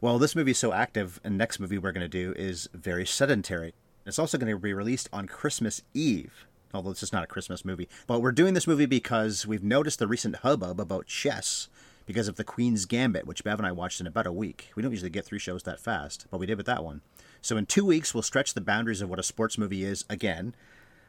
[0.02, 3.06] Well, this movie is so active, and next movie we're going to do is very
[3.06, 3.72] sedentary.
[4.04, 7.64] It's also going to be released on Christmas Eve although this is not a Christmas
[7.64, 7.88] movie.
[8.06, 11.68] But we're doing this movie because we've noticed the recent hubbub about chess
[12.06, 14.70] because of the Queen's Gambit, which Bev and I watched in about a week.
[14.74, 17.02] We don't usually get through shows that fast, but we did with that one.
[17.40, 20.54] So in two weeks, we'll stretch the boundaries of what a sports movie is again.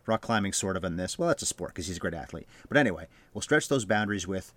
[0.05, 1.17] Rock climbing, sort of, in this.
[1.17, 2.47] Well, that's a sport because he's a great athlete.
[2.67, 4.53] But anyway, we'll stretch those boundaries with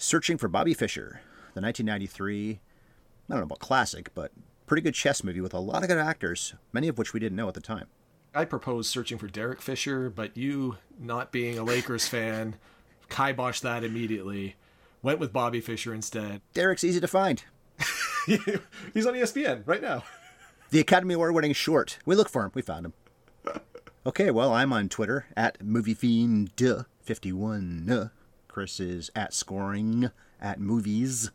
[0.00, 1.20] Searching for Bobby Fischer,
[1.54, 2.60] the 1993,
[3.28, 4.30] I don't know about classic, but
[4.66, 7.34] pretty good chess movie with a lot of good actors, many of which we didn't
[7.34, 7.88] know at the time.
[8.38, 12.54] I proposed searching for Derek Fisher, but you, not being a Lakers fan,
[13.10, 14.54] kiboshed that immediately.
[15.02, 16.40] Went with Bobby Fischer instead.
[16.54, 17.42] Derek's easy to find.
[18.26, 20.04] He's on ESPN right now.
[20.70, 21.98] The Academy Award winning short.
[22.04, 22.50] We look for him.
[22.52, 22.92] We found him.
[24.04, 28.10] Okay, well, I'm on Twitter at MovieFiend51.
[28.48, 30.10] Chris is at Scoring
[30.42, 31.30] at Movies.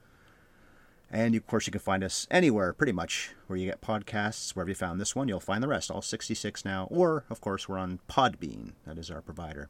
[1.13, 4.55] And of course, you can find us anywhere, pretty much, where you get podcasts.
[4.55, 6.87] Wherever you found this one, you'll find the rest, all 66 now.
[6.89, 8.71] Or, of course, we're on Podbean.
[8.87, 9.69] That is our provider.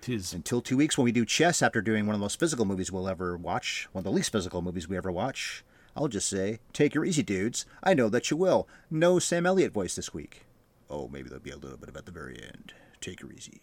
[0.00, 0.32] Tis.
[0.32, 2.90] Until two weeks when we do chess after doing one of the most physical movies
[2.90, 6.60] we'll ever watch, one of the least physical movies we ever watch, I'll just say,
[6.72, 7.66] take your easy, dudes.
[7.82, 8.66] I know that you will.
[8.90, 10.46] No Sam Elliott voice this week.
[10.88, 12.72] Oh, maybe there'll be a little bit of at the very end.
[13.02, 13.60] Take her easy.